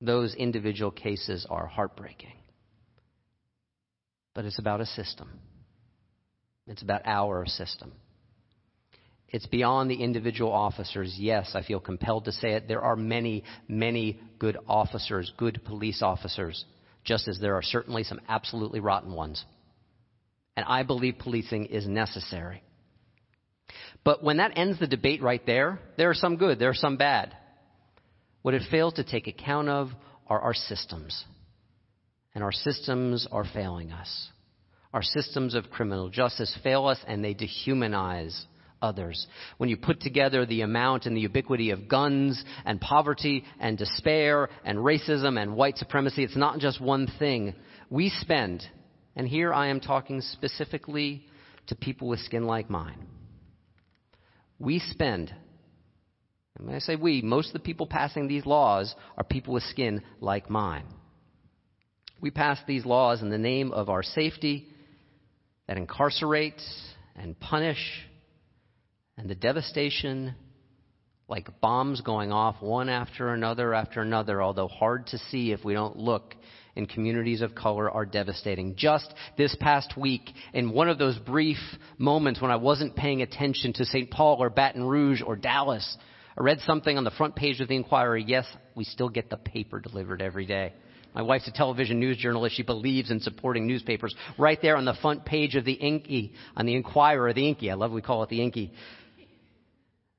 Those 0.00 0.34
individual 0.34 0.90
cases 0.90 1.46
are 1.50 1.66
heartbreaking. 1.66 2.32
But 4.34 4.44
it's 4.44 4.58
about 4.58 4.80
a 4.80 4.86
system. 4.86 5.28
It's 6.66 6.82
about 6.82 7.02
our 7.04 7.44
system. 7.46 7.92
It's 9.28 9.46
beyond 9.46 9.90
the 9.90 10.02
individual 10.02 10.52
officers. 10.52 11.14
Yes, 11.18 11.52
I 11.54 11.62
feel 11.62 11.80
compelled 11.80 12.24
to 12.24 12.32
say 12.32 12.52
it. 12.52 12.66
There 12.66 12.80
are 12.80 12.96
many, 12.96 13.44
many 13.68 14.20
good 14.38 14.56
officers, 14.66 15.32
good 15.36 15.60
police 15.64 16.02
officers, 16.02 16.64
just 17.04 17.28
as 17.28 17.38
there 17.38 17.54
are 17.54 17.62
certainly 17.62 18.04
some 18.04 18.20
absolutely 18.28 18.80
rotten 18.80 19.12
ones. 19.12 19.44
And 20.56 20.66
I 20.68 20.82
believe 20.82 21.18
policing 21.18 21.66
is 21.66 21.86
necessary. 21.86 22.62
But 24.04 24.22
when 24.22 24.38
that 24.38 24.52
ends 24.56 24.78
the 24.78 24.86
debate 24.86 25.22
right 25.22 25.44
there, 25.44 25.80
there 25.96 26.10
are 26.10 26.14
some 26.14 26.36
good, 26.36 26.58
there 26.58 26.70
are 26.70 26.74
some 26.74 26.96
bad. 26.96 27.36
What 28.42 28.54
it 28.54 28.62
fails 28.70 28.94
to 28.94 29.04
take 29.04 29.26
account 29.26 29.68
of 29.68 29.90
are 30.26 30.40
our 30.40 30.54
systems. 30.54 31.24
And 32.34 32.44
our 32.44 32.52
systems 32.52 33.26
are 33.30 33.44
failing 33.44 33.92
us. 33.92 34.28
Our 34.94 35.02
systems 35.02 35.54
of 35.54 35.70
criminal 35.70 36.08
justice 36.08 36.56
fail 36.62 36.86
us 36.86 36.98
and 37.06 37.22
they 37.22 37.34
dehumanize 37.34 38.44
others. 38.82 39.26
When 39.58 39.68
you 39.68 39.76
put 39.76 40.00
together 40.00 40.46
the 40.46 40.62
amount 40.62 41.06
and 41.06 41.16
the 41.16 41.20
ubiquity 41.20 41.70
of 41.70 41.88
guns 41.88 42.42
and 42.64 42.80
poverty 42.80 43.44
and 43.60 43.76
despair 43.76 44.48
and 44.64 44.78
racism 44.78 45.40
and 45.40 45.54
white 45.54 45.76
supremacy, 45.76 46.24
it's 46.24 46.36
not 46.36 46.58
just 46.58 46.80
one 46.80 47.06
thing. 47.18 47.54
We 47.90 48.08
spend, 48.08 48.62
and 49.16 49.28
here 49.28 49.52
I 49.52 49.68
am 49.68 49.80
talking 49.80 50.22
specifically 50.22 51.26
to 51.66 51.74
people 51.74 52.08
with 52.08 52.20
skin 52.20 52.44
like 52.44 52.70
mine. 52.70 53.06
We 54.60 54.78
spend, 54.78 55.34
and 56.56 56.66
when 56.66 56.76
I 56.76 56.80
say 56.80 56.94
we, 56.94 57.22
most 57.22 57.48
of 57.48 57.52
the 57.54 57.60
people 57.60 57.86
passing 57.86 58.28
these 58.28 58.44
laws 58.44 58.94
are 59.16 59.24
people 59.24 59.54
with 59.54 59.62
skin 59.64 60.02
like 60.20 60.50
mine. 60.50 60.84
We 62.20 62.30
pass 62.30 62.58
these 62.66 62.84
laws 62.84 63.22
in 63.22 63.30
the 63.30 63.38
name 63.38 63.72
of 63.72 63.88
our 63.88 64.02
safety 64.02 64.68
that 65.66 65.78
incarcerate 65.78 66.60
and 67.16 67.40
punish, 67.40 68.06
and 69.16 69.30
the 69.30 69.34
devastation 69.34 70.34
like 71.26 71.60
bombs 71.62 72.02
going 72.02 72.30
off 72.30 72.60
one 72.60 72.90
after 72.90 73.32
another 73.32 73.72
after 73.72 74.02
another, 74.02 74.42
although 74.42 74.68
hard 74.68 75.06
to 75.06 75.18
see 75.30 75.52
if 75.52 75.64
we 75.64 75.72
don't 75.72 75.96
look 75.96 76.34
in 76.76 76.86
communities 76.86 77.42
of 77.42 77.54
color, 77.54 77.90
are 77.90 78.06
devastating. 78.06 78.74
Just 78.76 79.12
this 79.36 79.56
past 79.60 79.96
week, 79.96 80.30
in 80.52 80.72
one 80.72 80.88
of 80.88 80.98
those 80.98 81.18
brief 81.18 81.58
moments 81.98 82.40
when 82.40 82.50
I 82.50 82.56
wasn't 82.56 82.96
paying 82.96 83.22
attention 83.22 83.72
to 83.74 83.84
St. 83.84 84.10
Paul 84.10 84.36
or 84.40 84.50
Baton 84.50 84.84
Rouge 84.84 85.22
or 85.24 85.36
Dallas, 85.36 85.96
I 86.38 86.42
read 86.42 86.60
something 86.60 86.96
on 86.96 87.04
the 87.04 87.10
front 87.10 87.36
page 87.36 87.60
of 87.60 87.68
the 87.68 87.76
Inquirer. 87.76 88.16
Yes, 88.16 88.46
we 88.74 88.84
still 88.84 89.08
get 89.08 89.30
the 89.30 89.36
paper 89.36 89.80
delivered 89.80 90.22
every 90.22 90.46
day. 90.46 90.72
My 91.14 91.22
wife's 91.22 91.48
a 91.48 91.52
television 91.52 91.98
news 91.98 92.16
journalist. 92.16 92.56
She 92.56 92.62
believes 92.62 93.10
in 93.10 93.20
supporting 93.20 93.66
newspapers. 93.66 94.14
Right 94.38 94.58
there 94.62 94.76
on 94.76 94.84
the 94.84 94.94
front 95.02 95.24
page 95.24 95.56
of 95.56 95.64
the 95.64 95.72
Inky, 95.72 96.32
on 96.56 96.66
the 96.66 96.74
Inquirer, 96.74 97.32
the 97.32 97.48
Inky. 97.48 97.70
I 97.70 97.74
love 97.74 97.90
we 97.90 98.00
call 98.00 98.22
it 98.22 98.28
the 98.28 98.42
Inky. 98.42 98.72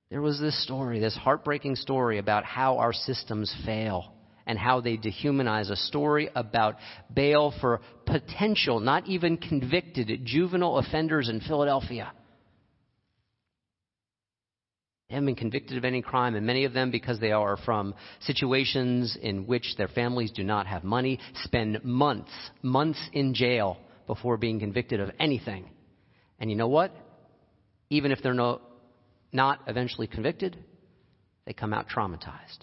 There 0.09 0.21
was 0.21 0.39
this 0.41 0.61
story, 0.63 0.99
this 0.99 1.15
heartbreaking 1.15 1.77
story 1.77 2.17
about 2.17 2.43
how 2.43 2.79
our 2.79 2.91
systems 2.91 3.55
fail 3.65 4.11
and 4.45 4.57
how 4.57 4.81
they 4.81 4.97
dehumanize 4.97 5.69
a 5.69 5.75
story 5.75 6.29
about 6.35 6.75
bail 7.13 7.53
for 7.61 7.81
potential, 8.05 8.79
not 8.79 9.07
even 9.07 9.37
convicted 9.37 10.25
juvenile 10.25 10.77
offenders 10.77 11.29
in 11.29 11.41
Philadelphia. 11.41 12.11
They 15.11 15.15
haven't 15.15 15.25
been 15.25 15.35
convicted 15.35 15.77
of 15.77 15.83
any 15.83 16.01
crime, 16.01 16.35
and 16.35 16.45
many 16.45 16.63
of 16.63 16.71
them, 16.71 16.89
because 16.89 17.19
they 17.19 17.33
are 17.33 17.57
from 17.57 17.95
situations 18.21 19.17
in 19.21 19.45
which 19.45 19.75
their 19.77 19.89
families 19.89 20.31
do 20.31 20.41
not 20.41 20.67
have 20.67 20.85
money, 20.85 21.19
spend 21.43 21.83
months, 21.83 22.31
months 22.61 22.99
in 23.11 23.33
jail 23.33 23.77
before 24.07 24.37
being 24.37 24.59
convicted 24.59 25.01
of 25.01 25.11
anything. 25.19 25.69
And 26.39 26.49
you 26.49 26.55
know 26.55 26.69
what? 26.69 26.95
Even 27.89 28.13
if 28.13 28.23
they're 28.23 28.33
no, 28.33 28.61
not 29.33 29.59
eventually 29.67 30.07
convicted, 30.07 30.57
they 31.45 31.51
come 31.51 31.73
out 31.73 31.89
traumatized. 31.89 32.59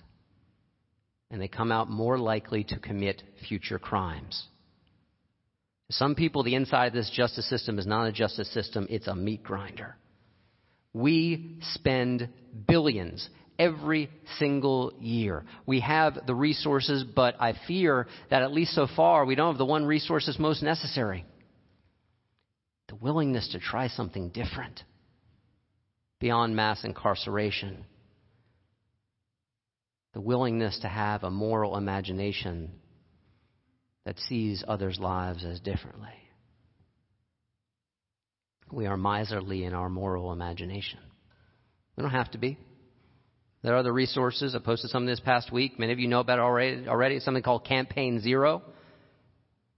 And 1.30 1.40
they 1.40 1.49
come 1.49 1.70
out 1.70 1.90
more 1.90 2.18
likely 2.18 2.64
to 2.64 2.78
commit 2.78 3.23
future 3.49 3.78
crimes. 3.78 4.47
Some 5.90 6.14
people, 6.14 6.42
the 6.42 6.54
inside 6.54 6.87
of 6.87 6.92
this 6.92 7.11
justice 7.11 7.49
system 7.49 7.78
is 7.78 7.87
not 7.87 8.06
a 8.06 8.12
justice 8.12 8.52
system, 8.52 8.87
it's 8.90 9.06
a 9.06 9.14
meat 9.14 9.42
grinder. 9.42 9.97
We 10.92 11.58
spend 11.75 12.28
billions 12.66 13.28
every 13.58 14.11
single 14.38 14.92
year. 15.00 15.44
We 15.66 15.80
have 15.80 16.26
the 16.26 16.35
resources, 16.35 17.04
but 17.04 17.37
I 17.40 17.54
fear 17.66 18.06
that 18.30 18.42
at 18.42 18.52
least 18.52 18.75
so 18.75 18.87
far, 18.94 19.25
we 19.25 19.35
don't 19.35 19.52
have 19.52 19.58
the 19.58 19.64
one 19.64 19.85
resource 19.85 20.26
that's 20.26 20.38
most 20.38 20.62
necessary 20.62 21.25
the 22.88 22.97
willingness 22.97 23.49
to 23.52 23.58
try 23.58 23.88
something 23.88 24.30
different 24.30 24.82
beyond 26.18 26.56
mass 26.56 26.85
incarceration, 26.85 27.85
the 30.18 30.22
willingness 30.22 30.76
to 30.80 30.88
have 30.88 31.22
a 31.22 31.30
moral 31.30 31.76
imagination 31.76 32.72
that 34.04 34.18
sees 34.18 34.64
others' 34.66 34.98
lives 34.98 35.44
as 35.44 35.60
differently. 35.60 36.08
We 38.72 38.87
are 38.87 38.96
miserly 38.96 39.62
in 39.62 39.75
our 39.75 39.88
moral 39.88 40.32
imagination. 40.32 40.98
We 41.96 42.02
don't 42.02 42.10
have 42.10 42.32
to 42.32 42.38
be. 42.38 42.58
There 43.62 43.75
are 43.75 43.78
other 43.78 43.92
resources. 43.92 44.56
I 44.56 44.58
posted 44.58 44.90
something 44.90 45.06
this 45.06 45.20
past 45.20 45.52
week. 45.52 45.78
Many 45.78 45.92
of 45.92 46.00
you 46.00 46.08
know 46.08 46.18
about 46.18 46.40
it 46.40 46.42
already. 46.42 46.88
already. 46.88 47.14
It's 47.14 47.25
something 47.25 47.44
called 47.44 47.64
Campaign 47.64 48.18
Zero. 48.18 48.62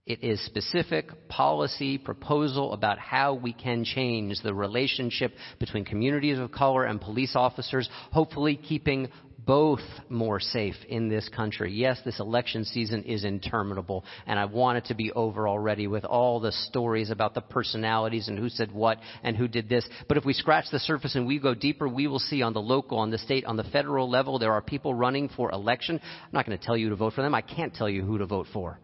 It 0.07 0.23
is 0.23 0.43
specific 0.43 1.29
policy 1.29 1.99
proposal 1.99 2.73
about 2.73 2.97
how 2.97 3.35
we 3.35 3.53
can 3.53 3.83
change 3.83 4.41
the 4.41 4.55
relationship 4.55 5.33
between 5.59 5.85
communities 5.85 6.39
of 6.39 6.51
color 6.51 6.85
and 6.85 6.99
police 6.99 7.35
officers, 7.35 7.87
hopefully 8.11 8.55
keeping 8.55 9.09
both 9.45 9.81
more 10.09 10.39
safe 10.39 10.75
in 10.87 11.09
this 11.09 11.27
country. 11.29 11.71
Yes, 11.71 11.99
this 12.05 12.19
election 12.19 12.63
season 12.65 13.03
is 13.03 13.23
interminable, 13.23 14.03
and 14.27 14.39
I 14.39 14.45
want 14.45 14.77
it 14.77 14.85
to 14.85 14.93
be 14.93 15.11
over 15.11 15.47
already 15.47 15.87
with 15.87 16.05
all 16.05 16.39
the 16.39 16.51
stories 16.51 17.09
about 17.09 17.33
the 17.33 17.41
personalities 17.41 18.27
and 18.27 18.37
who 18.37 18.49
said 18.49 18.71
what 18.71 18.99
and 19.23 19.35
who 19.35 19.47
did 19.47 19.69
this. 19.69 19.87
But 20.07 20.17
if 20.17 20.25
we 20.25 20.33
scratch 20.33 20.65
the 20.71 20.79
surface 20.79 21.15
and 21.15 21.25
we 21.25 21.39
go 21.39 21.53
deeper, 21.53 21.87
we 21.87 22.07
will 22.07 22.19
see 22.19 22.41
on 22.41 22.53
the 22.53 22.61
local, 22.61 22.99
on 22.99 23.09
the 23.09 23.17
state, 23.17 23.45
on 23.45 23.57
the 23.57 23.63
federal 23.63 24.09
level, 24.09 24.37
there 24.37 24.53
are 24.53 24.61
people 24.61 24.93
running 24.93 25.29
for 25.29 25.51
election. 25.51 25.99
I'm 26.03 26.29
not 26.31 26.45
going 26.45 26.57
to 26.57 26.63
tell 26.63 26.77
you 26.77 26.89
to 26.89 26.95
vote 26.95 27.13
for 27.13 27.21
them. 27.21 27.33
I 27.33 27.41
can't 27.41 27.73
tell 27.73 27.89
you 27.89 28.03
who 28.03 28.17
to 28.19 28.25
vote 28.25 28.47
for. 28.53 28.79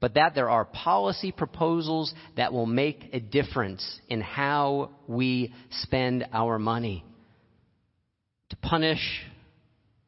but 0.00 0.14
that 0.14 0.34
there 0.34 0.50
are 0.50 0.64
policy 0.64 1.32
proposals 1.32 2.12
that 2.36 2.52
will 2.52 2.66
make 2.66 3.08
a 3.12 3.20
difference 3.20 4.00
in 4.08 4.20
how 4.20 4.90
we 5.06 5.52
spend 5.70 6.26
our 6.32 6.58
money 6.58 7.04
to 8.50 8.56
punish 8.56 9.00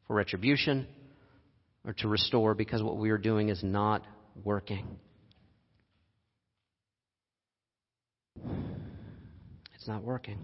for 0.09 0.15
retribution 0.15 0.87
or 1.85 1.93
to 1.93 2.07
restore 2.07 2.55
because 2.55 2.81
what 2.81 2.97
we 2.97 3.11
are 3.11 3.17
doing 3.19 3.49
is 3.49 3.61
not 3.63 4.03
working. 4.43 4.87
It's 9.75 9.87
not 9.87 10.03
working. 10.03 10.39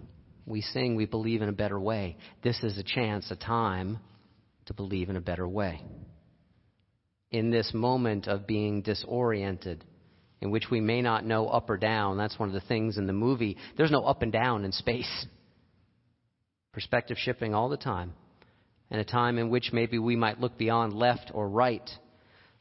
We 0.46 0.60
sing, 0.60 0.94
we 0.94 1.06
believe 1.06 1.42
in 1.42 1.48
a 1.48 1.52
better 1.52 1.80
way. 1.80 2.16
This 2.44 2.62
is 2.62 2.78
a 2.78 2.84
chance, 2.84 3.28
a 3.32 3.36
time 3.36 3.98
to 4.66 4.74
believe 4.74 5.10
in 5.10 5.16
a 5.16 5.20
better 5.20 5.48
way. 5.48 5.82
In 7.32 7.50
this 7.50 7.72
moment 7.74 8.28
of 8.28 8.46
being 8.46 8.82
disoriented, 8.82 9.84
in 10.40 10.52
which 10.52 10.70
we 10.70 10.80
may 10.80 11.02
not 11.02 11.26
know 11.26 11.48
up 11.48 11.68
or 11.68 11.76
down, 11.76 12.18
that's 12.18 12.38
one 12.38 12.48
of 12.48 12.54
the 12.54 12.68
things 12.68 12.98
in 12.98 13.08
the 13.08 13.12
movie. 13.12 13.56
There's 13.76 13.90
no 13.90 14.04
up 14.04 14.22
and 14.22 14.30
down 14.30 14.64
in 14.64 14.70
space. 14.70 15.26
Perspective 16.72 17.16
shifting 17.18 17.52
all 17.52 17.68
the 17.68 17.76
time. 17.76 18.12
And 18.90 19.00
a 19.00 19.04
time 19.04 19.38
in 19.38 19.50
which 19.50 19.72
maybe 19.72 19.98
we 19.98 20.16
might 20.16 20.40
look 20.40 20.56
beyond 20.56 20.92
left 20.92 21.30
or 21.34 21.48
right. 21.48 21.88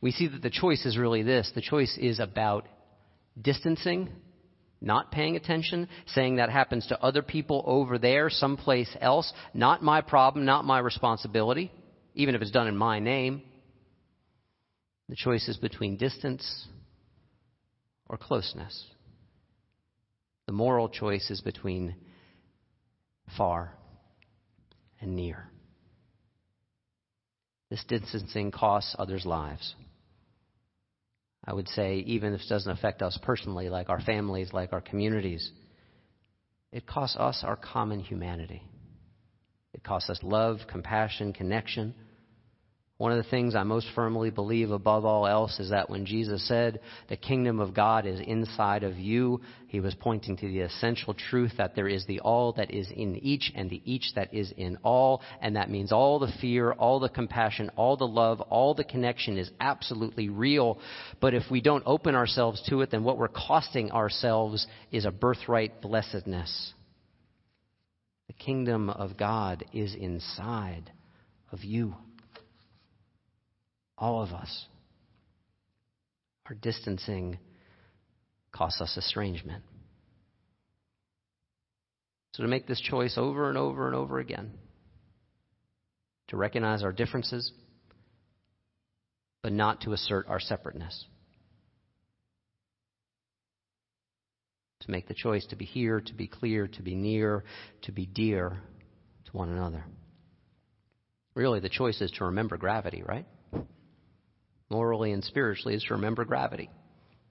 We 0.01 0.12
see 0.12 0.27
that 0.27 0.41
the 0.41 0.50
choice 0.50 0.86
is 0.86 0.98
really 0.98 1.24
this 1.24 1.51
the 1.53 1.62
choice 1.62 1.98
is 2.00 2.20
about 2.20 2.67
distancing 3.39 4.10
not 4.86 5.12
paying 5.12 5.36
attention, 5.36 5.88
saying 6.08 6.36
that 6.36 6.50
happens 6.50 6.86
to 6.88 7.01
other 7.01 7.24
people 7.24 7.63
over 7.65 7.98
there, 7.98 8.29
someplace 8.29 8.96
else, 9.01 9.32
not 9.53 9.84
my 9.84 10.01
problem, 10.01 10.46
not 10.46 10.63
my 10.63 10.79
responsibility, 10.79 11.72
even 12.13 12.36
if 12.36 12.41
it's 12.41 12.51
done 12.51 12.67
in 12.67 12.77
my 12.77 13.00
name. 13.00 13.41
The 15.10 15.15
choice 15.15 15.48
is 15.48 15.58
between 15.58 15.98
distance 15.98 16.67
or 18.08 18.17
closeness. 18.17 18.86
The 20.46 20.53
moral 20.53 20.89
choice 20.89 21.32
is 21.32 21.41
between 21.41 21.96
far 23.36 23.74
and 25.01 25.15
near. 25.15 25.50
This 27.69 27.84
distancing 27.86 28.51
costs 28.51 28.95
others' 28.98 29.25
lives. 29.25 29.75
I 31.43 31.53
would 31.53 31.67
say, 31.69 31.98
even 31.98 32.34
if 32.34 32.41
it 32.41 32.50
doesn't 32.50 32.72
affect 32.72 33.01
us 33.01 33.17
personally, 33.22 33.69
like 33.69 33.89
our 33.89 34.01
families, 34.01 34.53
like 34.53 34.74
our 34.74 34.81
communities, 34.81 35.51
it 36.72 36.88
costs 36.88 37.17
us 37.17 37.43
our 37.43 37.55
common 37.55 38.00
humanity. 38.00 38.63
It 39.74 39.84
costs 39.84 40.10
us 40.10 40.19
love, 40.24 40.60
compassion, 40.67 41.34
connection. 41.34 41.93
One 42.97 43.11
of 43.11 43.17
the 43.17 43.29
things 43.29 43.55
I 43.55 43.63
most 43.63 43.87
firmly 43.93 44.29
believe 44.29 44.71
above 44.71 45.03
all 45.03 45.27
else 45.27 45.59
is 45.59 45.71
that 45.71 45.89
when 45.89 46.05
Jesus 46.05 46.47
said, 46.47 46.79
the 47.09 47.17
kingdom 47.17 47.59
of 47.59 47.73
God 47.73 48.05
is 48.05 48.21
inside 48.21 48.83
of 48.83 48.97
you, 48.97 49.41
he 49.67 49.81
was 49.81 49.93
pointing 49.95 50.37
to 50.37 50.47
the 50.47 50.61
essential 50.61 51.13
truth 51.13 51.51
that 51.57 51.75
there 51.75 51.89
is 51.89 52.05
the 52.05 52.21
all 52.21 52.53
that 52.53 52.71
is 52.71 52.87
in 52.95 53.17
each 53.17 53.51
and 53.53 53.69
the 53.69 53.81
each 53.83 54.13
that 54.15 54.33
is 54.33 54.53
in 54.55 54.77
all. 54.81 55.21
And 55.41 55.57
that 55.57 55.69
means 55.69 55.91
all 55.91 56.19
the 56.19 56.31
fear, 56.39 56.71
all 56.71 57.01
the 57.01 57.09
compassion, 57.09 57.69
all 57.75 57.97
the 57.97 58.07
love, 58.07 58.39
all 58.39 58.73
the 58.73 58.85
connection 58.85 59.37
is 59.37 59.51
absolutely 59.59 60.29
real. 60.29 60.79
But 61.19 61.33
if 61.33 61.43
we 61.51 61.59
don't 61.59 61.83
open 61.85 62.15
ourselves 62.15 62.63
to 62.69 62.79
it, 62.79 62.91
then 62.91 63.03
what 63.03 63.17
we're 63.17 63.27
costing 63.27 63.91
ourselves 63.91 64.65
is 64.93 65.03
a 65.03 65.11
birthright 65.11 65.81
blessedness. 65.81 66.73
The 68.27 68.33
kingdom 68.33 68.89
of 68.89 69.17
God 69.17 69.65
is 69.73 69.93
inside 69.95 70.93
of 71.51 71.65
you 71.65 71.95
all 73.97 74.21
of 74.21 74.31
us. 74.31 74.65
Our 76.47 76.55
distancing 76.55 77.39
costs 78.51 78.81
us 78.81 78.95
estrangement. 78.97 79.63
So, 82.33 82.43
to 82.43 82.49
make 82.49 82.67
this 82.67 82.81
choice 82.81 83.17
over 83.17 83.49
and 83.49 83.57
over 83.57 83.87
and 83.87 83.95
over 83.95 84.19
again, 84.19 84.51
to 86.27 86.37
recognize 86.37 86.83
our 86.83 86.91
differences, 86.91 87.51
but 89.41 89.53
not 89.53 89.81
to 89.81 89.93
assert 89.93 90.27
our 90.27 90.39
separateness. 90.39 91.05
To 94.81 94.91
make 94.91 95.07
the 95.07 95.13
choice 95.13 95.46
to 95.48 95.55
be 95.55 95.65
here, 95.65 96.01
to 96.01 96.13
be 96.13 96.27
clear, 96.27 96.67
to 96.67 96.81
be 96.83 96.93
near, 96.93 97.43
to 97.83 97.91
be 97.91 98.05
dear 98.05 98.59
to 99.25 99.31
one 99.31 99.50
another. 99.50 99.83
Really, 101.33 101.59
the 101.59 101.70
choice 101.70 102.01
is 102.01 102.11
to 102.11 102.25
remember 102.25 102.57
gravity, 102.57 103.01
right? 103.03 103.25
Morally 104.75 105.14
and 105.14 105.24
spiritually, 105.24 105.74
is 105.74 105.83
to 105.83 105.94
remember 105.94 106.25
gravity. 106.25 106.70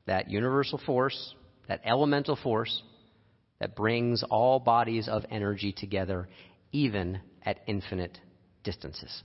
That 0.07 0.31
universal 0.31 0.81
force, 0.87 1.35
that 1.69 1.83
elemental 1.85 2.37
force 2.37 2.83
that 3.61 3.77
brings 3.77 4.25
all 4.31 4.59
bodies 4.59 5.09
of 5.09 5.27
energy 5.31 5.75
together, 5.77 6.27
even 6.73 7.21
at 7.43 7.61
infinite 7.67 8.19
distances. 8.63 9.23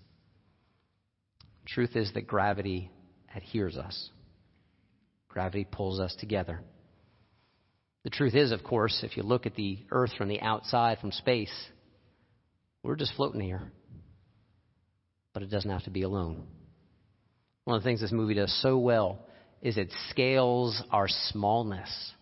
Truth 1.66 1.96
is 1.96 2.12
that 2.14 2.28
gravity 2.28 2.92
adheres 3.34 3.78
us. 3.78 4.10
Gravity 5.30 5.66
pulls 5.70 6.02
us 6.02 6.14
together. 6.20 6.60
The 8.04 8.10
truth 8.10 8.36
is, 8.36 8.52
of 8.52 8.64
course, 8.64 9.00
if 9.04 9.16
you 9.16 9.24
look 9.24 9.46
at 9.46 9.56
the 9.56 9.80
Earth 9.92 10.12
from 10.18 10.28
the 10.28 10.42
outside, 10.42 11.00
from 11.00 11.14
space, 11.14 11.54
we're 12.84 12.98
just 12.98 13.14
floating 13.16 13.42
here. 13.42 13.72
But 15.34 15.44
it 15.44 15.52
doesn't 15.52 15.70
have 15.70 15.84
to 15.84 15.90
be 15.90 16.02
alone. 16.02 16.48
One 17.70 17.78
of 17.78 17.84
the 17.84 17.88
things 17.88 18.02
this 18.02 18.12
movie 18.12 18.34
does 18.34 18.52
so 18.64 18.80
well 18.80 19.20
is 19.62 19.78
it 19.78 19.94
scales 20.10 20.82
our 20.90 21.08
smallness. 21.08 22.14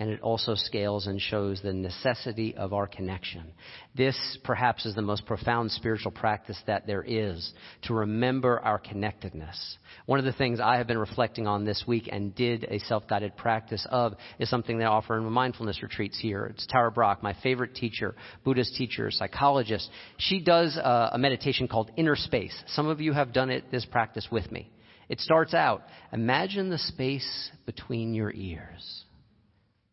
And 0.00 0.10
it 0.10 0.20
also 0.20 0.54
scales 0.54 1.08
and 1.08 1.20
shows 1.20 1.60
the 1.60 1.72
necessity 1.72 2.54
of 2.54 2.72
our 2.72 2.86
connection. 2.86 3.52
This 3.96 4.38
perhaps 4.44 4.86
is 4.86 4.94
the 4.94 5.02
most 5.02 5.26
profound 5.26 5.72
spiritual 5.72 6.12
practice 6.12 6.56
that 6.68 6.86
there 6.86 7.02
is 7.02 7.52
to 7.82 7.94
remember 7.94 8.60
our 8.60 8.78
connectedness. 8.78 9.76
One 10.06 10.20
of 10.20 10.24
the 10.24 10.32
things 10.32 10.60
I 10.60 10.76
have 10.76 10.86
been 10.86 10.98
reflecting 10.98 11.48
on 11.48 11.64
this 11.64 11.82
week 11.84 12.08
and 12.12 12.32
did 12.32 12.62
a 12.70 12.78
self-guided 12.78 13.36
practice 13.36 13.84
of 13.90 14.14
is 14.38 14.48
something 14.48 14.78
they 14.78 14.84
offer 14.84 15.18
in 15.18 15.24
mindfulness 15.24 15.82
retreats 15.82 16.16
here. 16.16 16.46
It's 16.46 16.66
Tara 16.68 16.92
Brach, 16.92 17.20
my 17.20 17.34
favorite 17.42 17.74
teacher, 17.74 18.14
Buddhist 18.44 18.76
teacher, 18.76 19.10
psychologist. 19.10 19.90
She 20.18 20.40
does 20.40 20.76
a, 20.76 21.10
a 21.14 21.18
meditation 21.18 21.66
called 21.66 21.90
Inner 21.96 22.14
Space. 22.14 22.56
Some 22.68 22.86
of 22.86 23.00
you 23.00 23.14
have 23.14 23.32
done 23.32 23.50
it, 23.50 23.72
this 23.72 23.84
practice 23.84 24.28
with 24.30 24.52
me. 24.52 24.70
It 25.08 25.18
starts 25.18 25.54
out, 25.54 25.82
imagine 26.12 26.70
the 26.70 26.78
space 26.78 27.50
between 27.66 28.14
your 28.14 28.32
ears. 28.32 29.04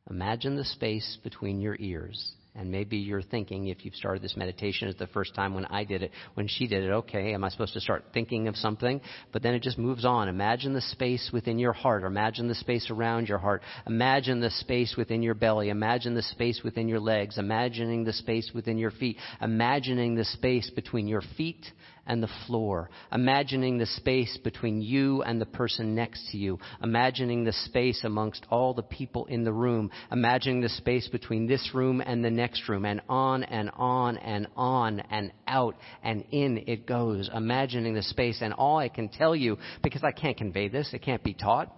Imagine 0.09 0.55
the 0.55 0.65
space 0.65 1.17
between 1.23 1.59
your 1.61 1.75
ears. 1.79 2.33
And 2.57 2.71
maybe 2.71 2.95
you're 2.95 3.21
thinking, 3.21 3.67
if 3.67 3.83
you've 3.83 3.95
started 3.95 4.21
this 4.21 4.37
meditation, 4.37 4.87
it's 4.87 4.97
the 4.97 5.07
first 5.07 5.35
time 5.35 5.53
when 5.53 5.65
I 5.65 5.83
did 5.83 6.03
it, 6.03 6.11
when 6.35 6.47
she 6.47 6.67
did 6.67 6.85
it, 6.85 6.89
okay, 6.89 7.33
am 7.33 7.43
I 7.43 7.49
supposed 7.49 7.73
to 7.73 7.81
start 7.81 8.05
thinking 8.13 8.47
of 8.47 8.55
something? 8.55 9.01
But 9.33 9.43
then 9.43 9.53
it 9.53 9.61
just 9.61 9.77
moves 9.77 10.05
on. 10.05 10.29
Imagine 10.29 10.73
the 10.73 10.79
space 10.79 11.31
within 11.33 11.59
your 11.59 11.73
heart. 11.73 12.05
Imagine 12.05 12.47
the 12.47 12.55
space 12.55 12.89
around 12.89 13.27
your 13.27 13.39
heart. 13.39 13.61
Imagine 13.87 14.39
the 14.39 14.51
space 14.51 14.95
within 14.95 15.21
your 15.21 15.33
belly. 15.33 15.67
Imagine 15.67 16.13
the 16.13 16.21
space 16.21 16.61
within 16.63 16.87
your 16.87 17.01
legs. 17.01 17.37
Imagining 17.37 18.05
the 18.05 18.13
space 18.13 18.49
within 18.55 18.77
your 18.77 18.91
feet. 18.91 19.17
Imagining 19.41 20.15
the 20.15 20.23
space 20.23 20.69
between 20.69 21.09
your 21.09 21.23
feet 21.35 21.65
and 22.07 22.21
the 22.21 22.29
floor, 22.45 22.89
imagining 23.11 23.77
the 23.77 23.85
space 23.85 24.37
between 24.43 24.81
you 24.81 25.23
and 25.23 25.41
the 25.41 25.45
person 25.45 25.95
next 25.95 26.29
to 26.31 26.37
you, 26.37 26.59
imagining 26.83 27.43
the 27.43 27.53
space 27.53 28.03
amongst 28.03 28.45
all 28.49 28.73
the 28.73 28.83
people 28.83 29.25
in 29.25 29.43
the 29.43 29.53
room, 29.53 29.89
imagining 30.11 30.61
the 30.61 30.69
space 30.69 31.07
between 31.07 31.47
this 31.47 31.71
room 31.73 32.01
and 32.05 32.23
the 32.23 32.29
next 32.29 32.69
room, 32.69 32.85
and 32.85 33.01
on 33.09 33.43
and 33.43 33.71
on 33.75 34.17
and 34.17 34.47
on 34.55 34.99
and 34.99 35.31
out 35.47 35.75
and 36.03 36.23
in 36.31 36.63
it 36.67 36.85
goes, 36.85 37.29
imagining 37.33 37.95
the 37.95 38.03
space. 38.03 38.39
And 38.41 38.53
all 38.53 38.77
I 38.77 38.89
can 38.89 39.09
tell 39.09 39.35
you, 39.35 39.57
because 39.81 40.03
I 40.03 40.11
can't 40.11 40.37
convey 40.37 40.67
this, 40.67 40.93
it 40.93 41.01
can't 41.01 41.23
be 41.23 41.33
taught, 41.33 41.73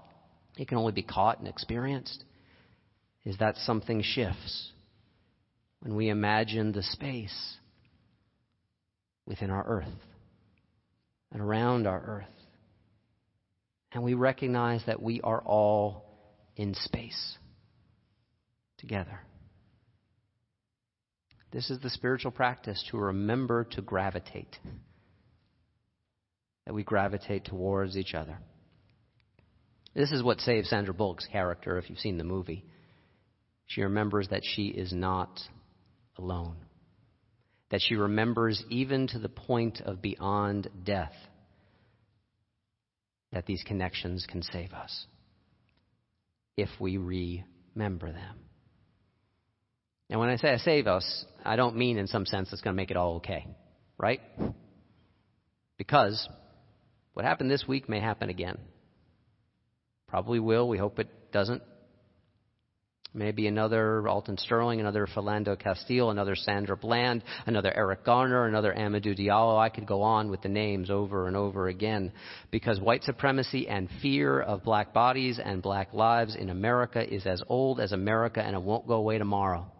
it 0.57 0.67
can 0.67 0.77
only 0.77 0.91
be 0.91 1.03
caught 1.03 1.39
and 1.39 1.47
experienced, 1.47 2.23
is 3.23 3.37
that 3.37 3.55
something 3.57 4.01
shifts 4.03 4.71
when 5.79 5.95
we 5.95 6.09
imagine 6.09 6.73
the 6.73 6.83
space 6.83 7.55
within 9.25 9.49
our 9.49 9.65
earth 9.65 9.87
and 11.31 11.41
around 11.41 11.87
our 11.87 11.99
earth. 11.99 12.45
And 13.91 14.03
we 14.03 14.13
recognize 14.13 14.83
that 14.85 15.01
we 15.01 15.21
are 15.21 15.41
all 15.41 16.05
in 16.55 16.73
space 16.73 17.37
together. 18.77 19.19
This 21.51 21.69
is 21.69 21.79
the 21.79 21.89
spiritual 21.89 22.31
practice 22.31 22.83
to 22.91 22.97
remember 22.97 23.63
to 23.71 23.81
gravitate, 23.81 24.57
that 26.65 26.73
we 26.73 26.83
gravitate 26.83 27.45
towards 27.45 27.97
each 27.97 28.13
other. 28.13 28.37
This 29.95 30.11
is 30.11 30.21
what 30.21 30.41
saves 30.41 30.69
Sandra 30.69 30.93
Bullock's 30.93 31.27
character 31.31 31.77
if 31.77 31.89
you've 31.89 31.99
seen 31.99 32.17
the 32.17 32.23
movie. 32.23 32.65
She 33.65 33.81
remembers 33.81 34.27
that 34.29 34.43
she 34.43 34.67
is 34.67 34.93
not 34.93 35.39
alone 36.17 36.57
that 37.69 37.81
she 37.81 37.95
remembers 37.95 38.63
even 38.69 39.07
to 39.07 39.19
the 39.19 39.29
point 39.29 39.81
of 39.81 40.01
beyond 40.01 40.69
death 40.83 41.13
that 43.33 43.45
these 43.45 43.63
connections 43.63 44.25
can 44.29 44.41
save 44.41 44.71
us. 44.73 45.05
if 46.57 46.69
we 46.79 46.97
remember 46.97 48.11
them. 48.11 48.35
And 50.09 50.19
when 50.19 50.29
I 50.29 50.37
say 50.37 50.49
I 50.49 50.57
save 50.57 50.87
us, 50.87 51.25
I 51.45 51.55
don't 51.55 51.77
mean 51.77 51.97
in 51.97 52.07
some 52.07 52.25
sense 52.25 52.51
it's 52.51 52.61
going 52.61 52.73
to 52.73 52.77
make 52.77 52.91
it 52.91 52.97
all 52.97 53.17
okay, 53.17 53.45
right? 53.97 54.21
Because 55.77 56.27
what 57.13 57.25
happened 57.25 57.51
this 57.51 57.65
week 57.67 57.87
may 57.87 57.99
happen 57.99 58.29
again. 58.29 58.57
Probably 60.07 60.39
will. 60.39 60.67
We 60.67 60.77
hope 60.77 60.97
it 60.99 61.31
doesn't. 61.31 61.61
Maybe 63.13 63.47
another 63.47 64.07
Alton 64.07 64.37
Sterling, 64.37 64.79
another 64.79 65.07
Philando 65.07 65.57
Castile, 65.57 66.11
another 66.11 66.35
Sandra 66.35 66.75
Bland, 66.75 67.23
another 67.45 67.71
Eric 67.75 68.03
Garner, 68.03 68.45
another 68.45 68.73
Amadou 68.73 69.17
Diallo. 69.17 69.57
I 69.57 69.69
could 69.69 69.87
go 69.87 70.01
on 70.01 70.29
with 70.29 70.41
the 70.41 70.49
names 70.49 70.89
over 70.89 71.27
and 71.27 71.35
over 71.35 71.67
again 71.67 72.11
because 72.51 72.79
white 72.79 73.03
supremacy 73.03 73.67
and 73.67 73.89
fear 74.01 74.41
of 74.41 74.63
black 74.63 74.93
bodies 74.93 75.39
and 75.43 75.61
black 75.61 75.93
lives 75.93 76.35
in 76.35 76.49
America 76.49 77.01
is 77.01 77.25
as 77.25 77.41
old 77.47 77.79
as 77.79 77.91
America 77.91 78.41
and 78.41 78.55
it 78.55 78.61
won't 78.61 78.87
go 78.87 78.95
away 78.95 79.17
tomorrow. 79.17 79.71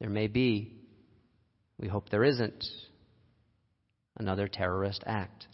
There 0.00 0.10
may 0.10 0.28
be, 0.28 0.72
we 1.78 1.88
hope 1.88 2.08
there 2.08 2.24
isn't, 2.24 2.64
another 4.16 4.48
terrorist 4.48 5.04
act. 5.06 5.46